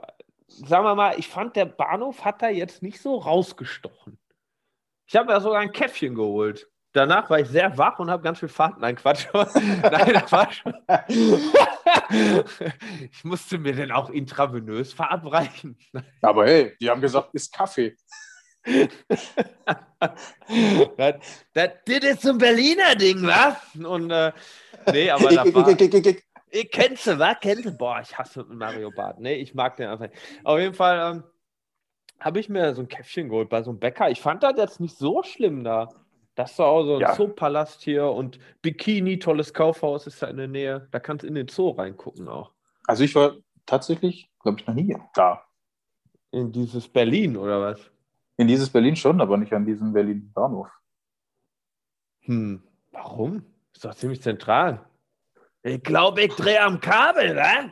Sagen 0.48 0.86
wir 0.86 0.96
mal, 0.96 1.18
ich 1.20 1.28
fand, 1.28 1.56
der 1.56 1.66
Bahnhof 1.66 2.24
hat 2.26 2.42
da 2.42 2.50
jetzt 2.50 2.82
nicht 2.84 3.02
so 3.02 3.18
rausgestochen. 3.18 4.20
Ich 5.08 5.16
habe 5.16 5.32
ja 5.32 5.40
sogar 5.40 5.60
ein 5.60 5.72
Käffchen 5.72 6.16
geholt. 6.16 6.70
Danach 6.94 7.30
war 7.30 7.40
ich 7.40 7.50
sehr 7.50 7.76
wach 7.76 7.98
und 7.98 8.12
habe 8.12 8.22
ganz 8.22 8.40
viel 8.40 8.48
Fahrt. 8.48 8.80
Nein, 8.80 8.96
Quatsch. 8.96 9.26
Nein, 9.34 10.14
das 10.14 10.32
war 10.32 10.52
schon. 10.52 10.74
ich 13.12 13.24
musste 13.24 13.58
mir 13.58 13.74
denn 13.74 13.92
auch 13.92 14.12
intravenös 14.12 14.94
verabreichen. 14.94 15.76
Aber 16.22 16.46
hey, 16.46 16.76
die 16.80 16.90
haben 16.90 17.02
gesagt, 17.02 17.30
ist 17.34 17.52
Kaffee. 17.52 17.98
das, 18.64 18.90
das, 21.54 21.70
das 21.86 22.04
ist 22.04 22.22
so 22.22 22.30
ein 22.30 22.38
Berliner 22.38 22.96
Ding, 22.96 23.24
was? 23.24 23.58
Und 23.76 24.12
äh, 24.12 24.32
nee, 24.92 25.10
aber 25.10 25.30
das 25.30 25.54
war, 25.54 25.68
ich 26.52 26.72
kennst 26.72 27.08
du, 27.08 27.18
was? 27.18 27.38
Kennst 27.42 27.66
du? 27.66 27.72
Boah, 27.72 28.02
ich 28.02 28.16
hasse 28.16 28.44
Mario 28.44 28.92
Bart. 28.92 29.20
Nee, 29.20 29.36
ich 29.36 29.56
mag 29.56 29.78
den 29.78 29.90
einfach. 29.90 30.10
Auf 30.44 30.60
jeden 30.60 30.76
Fall 30.76 31.16
ähm, 31.16 31.24
habe 32.20 32.40
ich 32.40 32.50
mir 32.50 32.76
so 32.76 32.84
ein 32.84 32.88
Käffchen 32.88 33.30
geholt 33.30 33.50
bei 33.50 33.64
so 33.64 33.72
einem 33.72 33.80
Bäcker. 33.80 34.12
Ich 34.12 34.22
fand 34.22 34.44
das 34.44 34.54
jetzt 34.58 34.80
nicht 34.80 34.96
so 34.96 35.24
schlimm 35.24 35.64
da. 35.64 35.90
Das 36.36 36.54
ist 36.54 36.60
auch 36.60 36.84
so 36.84 36.96
ein 36.96 37.02
ja. 37.02 37.14
Zoopalast 37.14 37.82
hier 37.84 38.06
und 38.08 38.40
Bikini, 38.62 39.20
tolles 39.20 39.54
Kaufhaus 39.54 40.08
ist 40.08 40.22
da 40.24 40.28
in 40.28 40.38
der 40.38 40.48
Nähe. 40.48 40.88
Da 40.92 41.00
kannst 41.00 41.24
du 41.24 41.28
in 41.28 41.36
den 41.36 41.48
Zoo 41.48 41.70
reingucken 41.70 42.28
auch. 42.28 42.52
Also 42.88 43.04
ich 43.04 43.14
war 43.16 43.36
tatsächlich, 43.66 44.30
glaube 44.40 44.60
ich, 44.60 44.68
noch 44.68 44.74
nie 44.74 44.98
da. 45.14 45.44
In 46.32 46.52
dieses 46.52 46.88
Berlin 46.88 47.38
oder 47.38 47.62
was? 47.62 47.92
In 48.38 48.48
dieses 48.48 48.70
Berlin 48.70 48.96
schon, 48.96 49.22
aber 49.22 49.38
nicht 49.38 49.54
an 49.54 49.66
diesem 49.66 49.94
Berlin 49.94 50.32
Bahnhof. 50.34 50.70
Hm, 52.22 52.64
warum? 52.92 53.46
Ist 53.74 53.86
doch 53.86 53.94
ziemlich 53.94 54.22
zentral. 54.22 54.84
Ich 55.62 55.84
glaube, 55.84 56.24
ich 56.24 56.34
drehe 56.34 56.62
am 56.62 56.80
Kabel, 56.80 57.36
wa? 57.36 57.70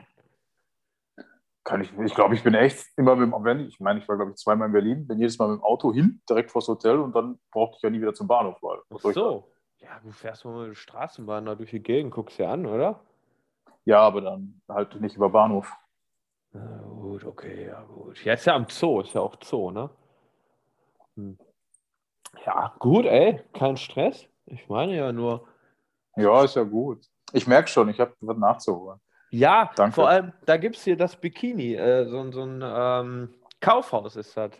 Kann 1.64 1.82
ich, 1.82 1.96
ich 2.00 2.16
glaube, 2.16 2.34
ich 2.34 2.44
bin 2.44 2.56
echt 2.56 2.88
immer 2.98 3.16
mit 3.16 3.32
dem, 3.32 3.44
wenn 3.44 3.68
ich 3.68 3.80
meine, 3.80 4.00
ich 4.00 4.08
war, 4.08 4.16
glaube 4.16 4.32
ich, 4.32 4.38
zweimal 4.38 4.68
in 4.68 4.74
Berlin, 4.74 5.08
bin 5.08 5.20
jedes 5.20 5.38
Mal 5.38 5.50
mit 5.50 5.60
dem 5.60 5.64
Auto 5.64 5.94
hin, 5.94 6.22
direkt 6.28 6.50
vors 6.50 6.68
Hotel 6.68 6.98
und 7.00 7.16
dann 7.16 7.40
brauchte 7.52 7.76
ich 7.78 7.84
ja 7.84 7.90
nie 7.92 8.02
wieder 8.02 8.16
zum 8.16 8.28
Bahnhof. 8.28 8.58
Weil, 8.62 8.80
Ach 8.90 9.14
so. 9.14 9.52
Ja, 9.78 10.00
du 10.04 10.12
fährst 10.12 10.46
mal 10.46 10.60
mit 10.60 10.70
der 10.70 10.76
Straßenbahn 10.76 11.46
da 11.46 11.56
durch 11.56 11.72
die 11.72 11.82
Gegend, 11.82 12.14
guckst 12.14 12.40
dir 12.40 12.50
an, 12.50 12.66
oder? 12.66 13.00
Ja, 13.86 14.00
aber 14.00 14.22
dann 14.22 14.62
halt 14.68 15.00
nicht 15.00 15.16
über 15.16 15.30
Bahnhof. 15.30 15.72
Na 16.54 16.82
gut, 16.84 17.24
okay, 17.24 17.68
ja 17.68 17.82
gut. 17.84 18.24
Jetzt 18.24 18.46
ja 18.46 18.56
am 18.56 18.68
Zoo, 18.68 19.02
ist 19.02 19.14
ja 19.14 19.22
auch 19.22 19.36
Zoo, 19.44 19.72
ne? 19.72 19.90
Hm. 21.16 21.38
Ja, 22.46 22.74
gut, 22.80 23.06
ey, 23.06 23.42
kein 23.54 23.78
Stress. 23.78 24.28
Ich 24.46 24.68
meine 24.68 24.96
ja 24.96 25.12
nur. 25.12 25.48
Ja, 26.16 26.44
ist 26.44 26.56
ja 26.56 26.64
gut. 26.64 27.06
Ich 27.34 27.48
merke 27.48 27.70
schon, 27.70 27.90
ich 27.90 28.00
habe 28.00 28.14
was 28.20 28.38
nachzuholen. 28.38 29.00
Ja, 29.32 29.72
Danke. 29.76 29.96
vor 29.96 30.10
allem, 30.10 30.34
da 30.46 30.58
gibt 30.58 30.76
es 30.76 30.84
hier 30.84 30.98
das 30.98 31.16
Bikini, 31.16 31.76
äh, 31.76 32.06
so, 32.06 32.32
so 32.32 32.44
ein 32.44 32.62
ähm, 32.64 33.34
Kaufhaus 33.62 34.18
ist 34.18 34.36
das. 34.36 34.52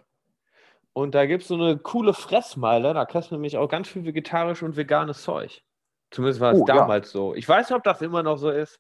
Und 0.94 1.14
da 1.14 1.26
gibt 1.26 1.44
es 1.44 1.50
so 1.50 1.56
eine 1.56 1.78
coole 1.78 2.14
Fressmeile, 2.14 2.94
da 2.94 3.06
kriegst 3.06 3.32
du 3.32 3.36
nämlich 3.36 3.58
auch 3.58 3.68
ganz 3.68 3.90
viel 3.90 4.06
vegetarisch 4.06 4.64
und 4.64 4.78
veganes 4.78 5.24
Zeug. 5.24 5.62
Zumindest 6.10 6.40
war 6.40 6.54
es 6.54 6.62
oh, 6.62 6.66
damals 6.66 7.14
ja. 7.14 7.20
so. 7.20 7.36
Ich 7.36 7.48
weiß 7.48 7.70
nicht, 7.70 7.78
ob 7.78 7.84
das 7.84 8.02
immer 8.02 8.24
noch 8.24 8.38
so 8.38 8.50
ist. 8.50 8.80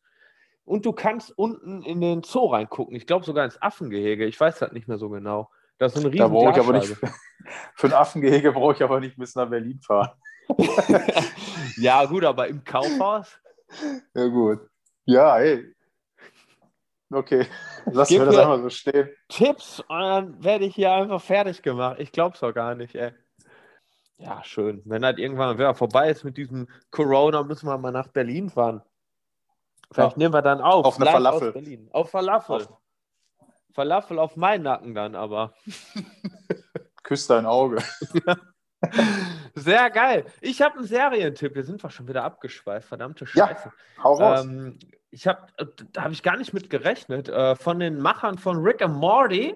Und 0.64 0.86
du 0.86 0.94
kannst 0.94 1.38
unten 1.38 1.82
in 1.84 2.00
den 2.00 2.24
Zoo 2.24 2.48
reingucken. 2.48 2.96
Ich 2.96 3.08
glaube 3.08 3.26
sogar 3.26 3.46
ins 3.46 3.62
Affengehege. 3.62 4.26
Ich 4.26 4.40
weiß 4.40 4.60
das 4.60 4.72
nicht 4.72 4.88
mehr 4.88 4.98
so 4.98 5.10
genau. 5.10 5.50
Das 5.78 5.96
ist 5.96 6.06
ein 6.06 6.12
riesen 6.12 6.34
da 6.34 6.52
ich 6.52 6.58
aber 6.58 6.74
nicht, 6.74 6.96
Für 7.76 7.88
ein 7.88 7.94
Affengehege 7.94 8.52
brauche 8.52 8.74
ich 8.74 8.84
aber 8.84 9.00
nicht 9.00 9.18
bis 9.18 9.36
nach 9.36 9.50
Berlin 9.50 9.80
fahren. 9.82 10.12
ja, 11.78 12.06
gut, 12.06 12.24
aber 12.24 12.48
im 12.48 12.64
Kaufhaus? 12.64 13.40
Ja, 14.14 14.28
gut. 14.28 14.60
Ja, 15.06 15.38
hey, 15.38 15.74
Okay, 17.12 17.46
lassen 17.86 18.20
wir 18.20 18.26
das 18.26 18.38
einfach 18.38 18.62
so 18.62 18.70
stehen. 18.70 19.10
Tipps 19.28 19.80
und 19.82 20.00
dann 20.00 20.44
werde 20.44 20.66
ich 20.66 20.76
hier 20.76 20.94
einfach 20.94 21.22
fertig 21.22 21.62
gemacht. 21.62 21.98
Ich 22.00 22.12
glaube 22.12 22.36
es 22.36 22.40
doch 22.40 22.54
gar 22.54 22.76
nicht, 22.76 22.96
ey. 22.96 23.12
Ja, 24.18 24.44
schön. 24.44 24.82
Wenn 24.86 25.02
das 25.02 25.18
irgendwann 25.18 25.58
wieder 25.58 25.74
vorbei 25.74 26.10
ist 26.10 26.24
mit 26.24 26.38
diesem 26.38 26.68
Corona, 26.92 27.44
müssen 27.44 27.68
wir 27.68 27.78
mal 27.78 27.92
nach 27.92 28.08
Berlin 28.08 28.50
fahren. 28.50 28.82
Vielleicht 29.92 30.16
ja. 30.16 30.18
nehmen 30.18 30.34
wir 30.34 30.42
dann 30.42 30.62
auf. 30.62 30.86
Auf 30.86 31.02
eine 31.02 31.10
Falafel. 31.10 31.52
Berlin. 31.52 31.90
Auf 31.92 32.12
Falafel. 32.12 32.62
Auf. 32.62 32.78
Falafel 33.74 34.20
auf 34.20 34.36
meinen 34.36 34.64
Nacken 34.64 34.94
dann 34.94 35.16
aber. 35.16 35.54
Küss 37.04 37.28
dein 37.28 37.46
Auge. 37.46 37.84
Sehr 39.56 39.90
geil. 39.90 40.26
Ich 40.40 40.62
habe 40.62 40.78
einen 40.78 40.88
Serientipp. 40.88 41.56
Wir 41.56 41.64
sind 41.64 41.84
doch 41.84 41.92
schon 41.92 42.08
wieder 42.08 42.24
abgeschweift. 42.24 42.88
Verdammte 42.88 43.26
Scheiße. 43.26 43.72
Ja, 43.98 44.04
hau 44.04 44.14
raus. 44.14 44.44
Ähm, 44.44 44.80
ich 45.12 45.28
habe, 45.28 45.46
äh, 45.58 45.66
da 45.92 46.04
habe 46.04 46.14
ich 46.14 46.24
gar 46.24 46.38
nicht 46.38 46.54
mit 46.54 46.70
gerechnet. 46.70 47.30
Äh, 47.30 47.56
von 47.56 47.80
den 47.80 48.00
Machern 48.00 48.38
von 48.38 48.58
Rick 48.58 48.82
and 48.82 48.96
Morty 48.96 49.56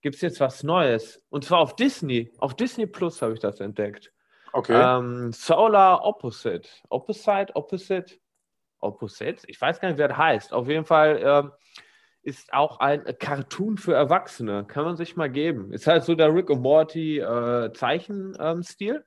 gibt 0.00 0.16
es 0.16 0.22
jetzt 0.22 0.40
was 0.40 0.62
Neues. 0.62 1.22
Und 1.28 1.44
zwar 1.44 1.58
auf 1.58 1.76
Disney. 1.76 2.32
Auf 2.38 2.54
Disney 2.54 2.86
Plus 2.86 3.20
habe 3.20 3.34
ich 3.34 3.40
das 3.40 3.60
entdeckt. 3.60 4.12
Okay. 4.52 4.72
Ähm, 4.72 5.32
Solar 5.32 6.04
Opposite. 6.04 6.68
Opposite, 6.88 7.54
Opposite, 7.54 8.14
Opposite. 8.78 9.42
Ich 9.48 9.60
weiß 9.60 9.80
gar 9.80 9.88
nicht, 9.88 9.98
wer 9.98 10.08
das 10.08 10.16
heißt. 10.16 10.52
Auf 10.52 10.68
jeden 10.68 10.84
Fall 10.84 11.20
ähm, 11.22 11.52
ist 12.22 12.52
auch 12.52 12.78
ein 12.78 13.04
Cartoon 13.18 13.76
für 13.78 13.94
Erwachsene. 13.94 14.64
Kann 14.64 14.84
man 14.84 14.96
sich 14.96 15.16
mal 15.16 15.30
geben. 15.30 15.72
Ist 15.72 15.86
halt 15.86 16.04
so 16.04 16.14
der 16.14 16.32
Rick 16.32 16.50
and 16.50 16.62
Morty 16.62 17.18
äh, 17.18 17.72
Zeichenstil. 17.72 19.04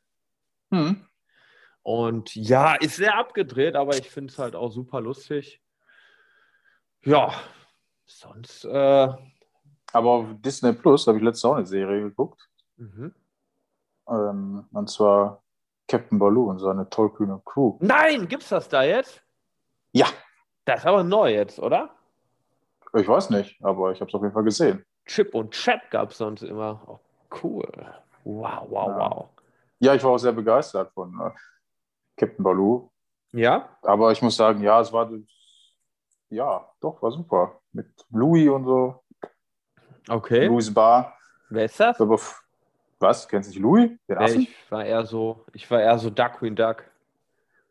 Hm. 0.72 1.09
Und 1.84 2.36
ja, 2.36 2.76
ist 2.76 2.98
sehr 2.98 3.18
abgedreht, 3.18 3.76
aber 3.76 3.98
ich 3.98 4.10
finde 4.10 4.32
es 4.32 4.40
halt 4.40 4.56
auch 4.56 4.72
super 4.72 5.02
lustig. 5.02 5.62
Ja, 7.04 7.34
sonst. 8.06 8.66
Äh, 8.66 9.08
aber 9.94 10.10
auf 10.10 10.26
Disney 10.42 10.74
Plus 10.74 11.08
habe 11.08 11.18
ich 11.18 11.24
letztes 11.24 11.46
auch 11.46 11.56
eine 11.56 11.66
Serie 11.66 12.02
geguckt. 12.02 12.48
Mhm. 12.78 13.14
Ähm, 14.08 14.66
und 14.72 14.90
zwar 14.90 15.42
Captain 15.88 16.20
Baloo 16.20 16.50
und 16.50 16.60
seine 16.60 16.90
tollkühne 16.90 17.42
Crew. 17.46 17.78
Nein, 17.80 18.28
gibt's 18.28 18.50
das 18.50 18.70
da 18.70 18.84
jetzt? 18.84 19.24
Ja. 19.92 20.08
Das 20.66 20.82
ist 20.82 20.86
aber 20.86 21.04
neu 21.04 21.34
jetzt, 21.34 21.60
oder? 21.60 21.90
Ich 22.94 23.08
weiß 23.08 23.30
nicht, 23.32 23.64
aber 23.64 23.92
ich 23.92 24.00
habe 24.02 24.10
es 24.10 24.16
auf 24.16 24.22
jeden 24.22 24.34
Fall 24.34 24.44
gesehen. 24.44 24.86
Chip 25.06 25.34
und 25.34 25.52
Chap 25.52 25.90
gab 25.90 26.12
es 26.12 26.18
sonst 26.18 26.44
immer. 26.44 26.82
Oh, 26.86 27.00
cool. 27.44 27.72
Wow, 28.24 28.68
wow, 28.70 28.88
ja. 28.88 28.98
wow. 29.00 29.30
Ja, 29.80 29.96
ich 29.96 30.04
war 30.04 30.12
auch 30.12 30.18
sehr 30.18 30.32
begeistert 30.32 30.92
von. 30.94 31.20
Captain 32.20 32.44
Baloo. 32.44 32.92
Ja. 33.32 33.70
Aber 33.82 34.12
ich 34.12 34.22
muss 34.22 34.36
sagen, 34.36 34.62
ja, 34.62 34.82
es 34.82 34.92
war, 34.92 35.10
ja, 36.30 36.70
doch, 36.82 37.02
war 37.02 37.12
super. 37.12 37.62
Mit 37.72 37.88
Louis 38.12 38.50
und 38.50 38.66
so. 38.66 39.04
Okay. 40.08 40.48
Louis 40.48 40.74
Bar. 40.74 41.16
Wer 41.50 41.66
ist 41.66 41.80
das? 41.80 42.00
Aber, 42.02 42.20
was? 43.00 43.28
Kennst 43.28 43.50
du 43.50 43.54
nicht 43.54 43.62
Louis? 43.62 43.92
Den 44.08 44.18
nee, 44.18 44.32
ich 44.50 44.72
war 44.72 44.84
eher 44.84 45.06
so, 45.06 45.46
ich 45.54 45.70
war 45.72 45.82
eher 45.82 45.98
so 45.98 46.10
Duckwing 46.10 46.56
Duck. 46.56 46.84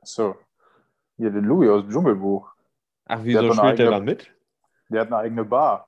So. 0.02 0.36
Hier, 1.16 1.30
den 1.30 1.44
Louis 1.44 1.68
aus 1.68 1.82
dem 1.82 1.90
Dschungelbuch. 1.90 2.50
Ach, 3.06 3.18
wieso 3.22 3.52
spielt 3.52 3.60
eigene, 3.60 3.76
der 3.76 3.90
da 3.90 4.00
mit? 4.00 4.30
Der 4.88 5.00
hat 5.02 5.08
eine 5.08 5.18
eigene 5.18 5.44
Bar. 5.44 5.86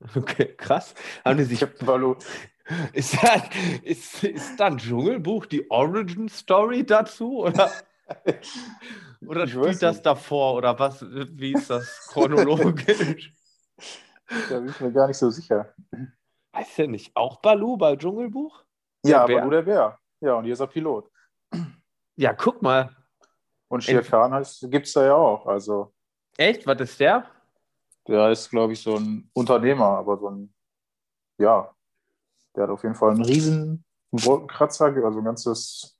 Okay, 0.14 0.54
krass. 0.54 0.94
Haben 1.24 1.38
die 1.38 1.44
sich. 1.44 1.60
Captain 1.60 1.86
Baloo. 1.86 2.16
Ist, 2.92 3.22
das, 3.22 3.42
ist, 3.82 4.24
ist 4.24 4.58
dann 4.58 4.78
Dschungelbuch 4.78 5.46
die 5.46 5.70
Origin 5.70 6.28
Story 6.28 6.84
dazu? 6.84 7.38
Oder? 7.38 7.70
oder 9.26 9.46
spielt 9.46 9.82
das 9.82 9.96
nicht. 9.96 10.06
davor 10.06 10.54
oder 10.54 10.78
was? 10.78 11.02
Wie 11.02 11.52
ist 11.52 11.70
das 11.70 12.08
chronologisch? 12.12 13.34
da 14.50 14.60
bin 14.60 14.68
ich 14.68 14.80
mir 14.80 14.92
gar 14.92 15.08
nicht 15.08 15.18
so 15.18 15.30
sicher. 15.30 15.74
Weiß 16.52 16.76
ja 16.76 16.86
nicht. 16.86 17.14
Auch 17.16 17.40
Balu 17.40 17.76
bei 17.76 17.96
Dschungelbuch? 17.96 18.64
Ja, 19.04 19.26
Bär? 19.26 19.38
Balu 19.38 19.50
der 19.50 19.62
Bär. 19.62 19.98
Ja, 20.20 20.34
und 20.34 20.44
hier 20.44 20.54
ist 20.54 20.60
er 20.60 20.66
Pilot. 20.66 21.10
Ja, 22.16 22.32
guck 22.32 22.62
mal. 22.62 22.94
Und 23.68 23.82
Shere 23.82 24.02
Khan 24.02 24.44
gibt 24.62 24.86
es 24.86 24.92
da 24.92 25.04
ja 25.04 25.14
auch. 25.14 25.46
Also. 25.46 25.92
Echt? 26.36 26.66
Was 26.66 26.80
ist 26.80 27.00
der? 27.00 27.26
Der 28.06 28.30
ist, 28.30 28.50
glaube 28.50 28.72
ich, 28.74 28.82
so 28.82 28.96
ein 28.96 29.30
Unternehmer, 29.32 29.98
aber 29.98 30.18
so 30.18 30.28
ein, 30.28 30.54
ja, 31.38 31.74
der 32.54 32.64
hat 32.64 32.70
auf 32.70 32.82
jeden 32.82 32.94
Fall 32.94 33.12
einen 33.12 33.24
riesen 33.24 33.84
Wolkenkratzer, 34.12 34.86
also 34.86 35.18
ein 35.18 35.24
ganzes, 35.24 35.93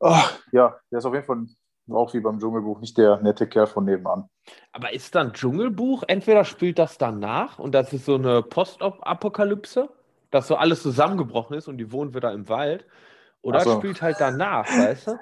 oh, 0.00 0.22
ja, 0.52 0.78
der 0.90 0.98
ist 0.98 1.04
auf 1.04 1.14
jeden 1.14 1.26
Fall 1.26 1.46
auch 1.90 2.12
wie 2.14 2.20
beim 2.20 2.38
Dschungelbuch 2.38 2.80
nicht 2.80 2.98
der 2.98 3.18
nette 3.22 3.46
Kerl 3.46 3.66
von 3.66 3.84
nebenan. 3.84 4.28
Aber 4.72 4.92
ist 4.92 5.14
dann 5.14 5.32
Dschungelbuch, 5.32 6.02
entweder 6.08 6.44
spielt 6.44 6.78
das 6.78 6.98
danach 6.98 7.58
und 7.58 7.74
das 7.74 7.92
ist 7.92 8.06
so 8.06 8.16
eine 8.16 8.42
Postapokalypse, 8.42 9.88
dass 10.30 10.48
so 10.48 10.56
alles 10.56 10.82
zusammengebrochen 10.82 11.56
ist 11.56 11.68
und 11.68 11.78
die 11.78 11.92
wohnen 11.92 12.14
wieder 12.14 12.32
im 12.32 12.48
Wald, 12.48 12.84
oder 13.46 13.60
so. 13.60 13.78
spielt 13.78 14.02
halt 14.02 14.16
danach, 14.18 14.66
weißt 14.66 15.08
du? 15.08 15.18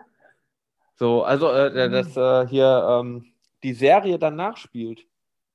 So, 0.97 1.25
also 1.25 1.51
äh, 1.51 1.91
das 1.91 2.17
äh, 2.17 2.49
hier 2.49 2.87
ähm, 2.89 3.35
die 3.63 3.75
Serie 3.75 4.19
danach 4.19 4.57
spielt, 4.57 5.07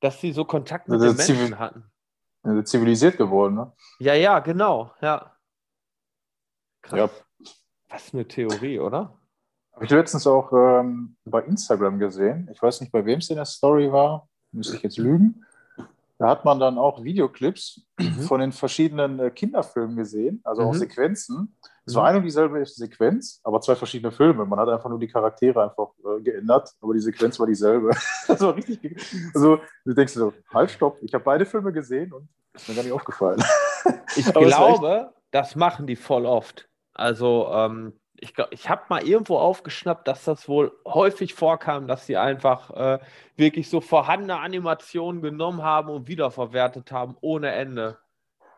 dass 0.01 0.19
sie 0.21 0.33
so 0.33 0.45
Kontakt 0.45 0.87
mit 0.87 1.01
also 1.01 1.13
den 1.13 1.37
Menschen 1.37 1.57
hatten. 1.57 1.85
Zivilisiert 2.65 3.17
geworden, 3.17 3.55
ne? 3.55 3.71
Ja, 3.99 4.13
ja, 4.13 4.39
genau, 4.39 4.91
ja. 5.01 5.35
Krass. 6.81 6.99
Ja. 6.99 7.09
Was 7.89 8.13
eine 8.13 8.27
Theorie, 8.27 8.79
oder? 8.79 9.13
Habe 9.73 9.85
ich 9.85 9.91
letztens 9.91 10.27
auch 10.27 10.51
ähm, 10.53 11.15
bei 11.25 11.41
Instagram 11.41 11.99
gesehen. 11.99 12.49
Ich 12.51 12.61
weiß 12.61 12.81
nicht, 12.81 12.91
bei 12.91 13.05
wem 13.05 13.19
es 13.19 13.29
in 13.29 13.37
der 13.37 13.45
Story 13.45 13.91
war. 13.91 14.27
Müsste 14.51 14.75
ich 14.75 14.83
jetzt 14.83 14.97
lügen. 14.97 15.45
Da 16.19 16.27
hat 16.27 16.43
man 16.43 16.59
dann 16.59 16.77
auch 16.77 17.01
Videoclips 17.01 17.81
mhm. 17.97 18.21
von 18.23 18.41
den 18.41 18.51
verschiedenen 18.51 19.19
äh, 19.19 19.31
Kinderfilmen 19.31 19.95
gesehen, 19.95 20.41
also 20.43 20.63
mhm. 20.63 20.67
auch 20.67 20.73
Sequenzen. 20.73 21.55
Es 21.85 21.95
war 21.95 22.03
mhm. 22.03 22.07
eine 22.09 22.17
und 22.17 22.23
dieselbe 22.25 22.65
Sequenz, 22.65 23.39
aber 23.41 23.61
zwei 23.61 23.75
verschiedene 23.75 24.11
Filme. 24.11 24.45
Man 24.45 24.59
hat 24.59 24.67
einfach 24.67 24.89
nur 24.89 24.99
die 24.99 25.07
Charaktere 25.07 25.63
einfach 25.63 25.87
äh, 26.03 26.21
geändert, 26.21 26.75
aber 26.81 26.93
die 26.93 26.99
Sequenz 26.99 27.39
war 27.39 27.47
dieselbe. 27.47 27.91
das 28.27 28.41
war 28.41 28.53
richtig. 28.53 29.01
Also, 29.33 29.59
du 29.85 29.93
denkst 29.93 30.13
so, 30.13 30.33
halt, 30.53 30.69
stopp, 30.71 30.97
ich 31.01 31.13
habe 31.13 31.23
beide 31.23 31.45
Filme 31.45 31.71
gesehen 31.71 32.11
und 32.11 32.27
ist 32.53 32.67
mir 32.67 32.75
gar 32.75 32.83
nicht 32.83 32.91
aufgefallen. 32.91 33.41
ich 34.17 34.25
glaube, 34.33 35.13
das 35.31 35.55
machen 35.55 35.87
die 35.87 35.95
voll 35.95 36.25
oft. 36.25 36.68
Also, 36.99 37.49
ähm, 37.53 37.97
ich, 38.17 38.33
ich 38.51 38.69
habe 38.69 38.81
mal 38.89 39.07
irgendwo 39.07 39.37
aufgeschnappt, 39.37 40.07
dass 40.07 40.25
das 40.25 40.49
wohl 40.49 40.77
häufig 40.85 41.33
vorkam, 41.33 41.87
dass 41.87 42.05
sie 42.05 42.17
einfach 42.17 42.69
äh, 42.71 42.99
wirklich 43.37 43.69
so 43.69 43.79
vorhandene 43.79 44.37
Animationen 44.39 45.21
genommen 45.21 45.63
haben 45.63 45.89
und 45.89 46.09
wiederverwertet 46.09 46.91
haben, 46.91 47.15
ohne 47.21 47.51
Ende. 47.51 47.97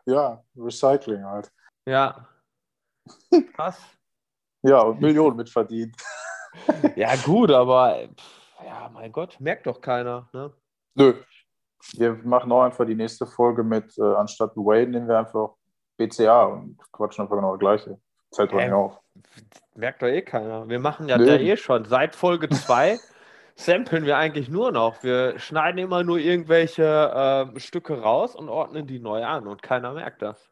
Ja, 0.06 0.42
Recycling 0.56 1.24
halt. 1.24 1.52
Ja. 1.86 2.26
Krass. 3.54 3.80
ja, 4.62 4.80
und 4.80 5.00
Millionen 5.00 5.36
mitverdient. 5.36 5.94
ja, 6.96 7.14
gut, 7.24 7.52
aber 7.52 8.00
ja, 8.64 8.90
mein 8.92 9.12
Gott, 9.12 9.38
merkt 9.38 9.68
doch 9.68 9.80
keiner. 9.80 10.28
Ne? 10.32 10.52
Nö. 10.96 11.14
Wir 11.94 12.14
machen 12.24 12.50
auch 12.52 12.62
einfach 12.62 12.86
die 12.86 12.94
nächste 12.94 13.26
Folge 13.26 13.62
mit, 13.62 13.96
äh, 13.98 14.14
anstatt 14.14 14.56
Wayne 14.56 14.90
nehmen 14.90 15.08
wir 15.08 15.18
einfach 15.18 15.54
BCA 15.96 16.44
und 16.44 16.78
quatschen 16.92 17.22
einfach 17.22 17.36
genau 17.36 17.52
das 17.52 17.60
Gleiche. 17.60 18.00
Fällt 18.34 18.52
doch 18.52 18.58
nicht 18.58 18.72
auf. 18.72 18.98
Merkt 19.74 20.02
doch 20.02 20.08
eh 20.08 20.22
keiner. 20.22 20.68
Wir 20.68 20.78
machen 20.78 21.08
ja 21.08 21.18
nee. 21.18 21.26
da 21.26 21.36
eh 21.36 21.56
schon. 21.56 21.84
Seit 21.84 22.14
Folge 22.14 22.48
2 22.48 22.98
samplen 23.54 24.04
wir 24.04 24.16
eigentlich 24.16 24.48
nur 24.48 24.72
noch. 24.72 25.02
Wir 25.02 25.38
schneiden 25.38 25.78
immer 25.78 26.02
nur 26.02 26.18
irgendwelche 26.18 27.52
äh, 27.54 27.60
Stücke 27.60 28.00
raus 28.00 28.34
und 28.34 28.48
ordnen 28.48 28.86
die 28.86 28.98
neu 28.98 29.24
an 29.24 29.46
und 29.46 29.62
keiner 29.62 29.92
merkt 29.92 30.22
das. 30.22 30.50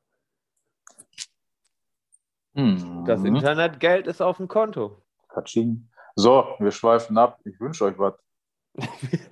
Mhm. 2.54 3.04
Das 3.06 3.22
Internetgeld 3.22 4.06
ist 4.06 4.20
auf 4.20 4.38
dem 4.38 4.48
Konto. 4.48 5.02
Katsching. 5.28 5.88
So, 6.16 6.56
wir 6.58 6.72
schweifen 6.72 7.16
ab. 7.18 7.38
Ich 7.44 7.60
wünsche 7.60 7.84
euch 7.84 7.98
was. 7.98 8.14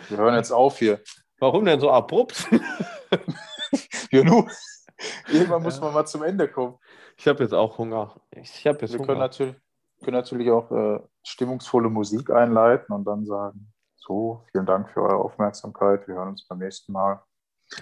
Wir 0.09 0.19
hören 0.19 0.35
jetzt 0.35 0.53
auf 0.53 0.79
hier. 0.79 1.01
Warum 1.39 1.65
denn 1.65 1.81
so 1.81 1.91
abrupt? 1.91 2.49
ja, 4.11 4.25
nu. 4.25 4.47
Irgendwann 5.29 5.63
muss 5.63 5.81
man 5.81 5.95
mal 5.95 6.07
zum 6.07 6.23
Ende 6.23 6.49
kommen. 6.49 6.79
Ich 7.18 7.26
habe 7.26 7.42
jetzt 7.42 7.52
auch 7.52 7.78
Hunger. 7.78 8.14
Ich 8.31 8.64
habe 8.66 8.78
jetzt 8.81 8.92
Wir 8.92 9.00
Hunger. 9.00 9.09
Können 9.09 9.18
natürlich, 9.18 9.57
können 10.04 10.16
natürlich 10.16 10.50
auch 10.50 10.70
äh, 10.70 11.00
stimmungsvolle 11.24 11.90
Musik 11.90 12.31
einleiten 12.31 12.94
und 12.94 13.04
dann 13.04 13.26
sagen, 13.26 13.72
so, 13.96 14.44
vielen 14.52 14.66
Dank 14.66 14.88
für 14.90 15.02
eure 15.02 15.16
Aufmerksamkeit. 15.16 16.07
Wir 16.07 16.14
hören 16.14 16.28
uns 16.28 16.46
beim 16.46 16.59
nächsten 16.59 16.92
Mal. 16.92 17.20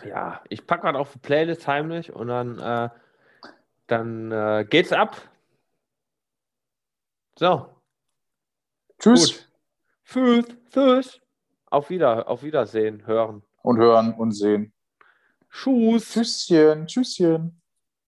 Ja, 0.05 0.43
ich 0.49 0.67
packe 0.67 0.83
gerade 0.83 0.99
auf 0.99 1.13
die 1.13 1.19
Playlist 1.19 1.67
heimlich 1.69 2.13
und 2.13 2.29
dann, 2.29 2.59
äh, 2.59 2.89
dann 3.87 4.33
äh, 4.33 4.67
geht's 4.69 4.93
ab. 4.93 5.17
So. 7.39 7.69
Tschüss. 8.99 9.39
Gut. 9.39 9.49
Tschüss. 10.07 10.45
Tschüss. 10.71 11.21
Auf, 11.67 11.91
wieder, 11.91 12.27
auf 12.27 12.43
Wiedersehen, 12.43 13.07
hören. 13.07 13.43
Und 13.63 13.77
hören 13.77 14.15
und 14.15 14.33
sehen. 14.33 14.73
Tschüss. 15.51 16.11
Tschüsschen. 16.11 16.87
Tschüsschen. 16.87 17.61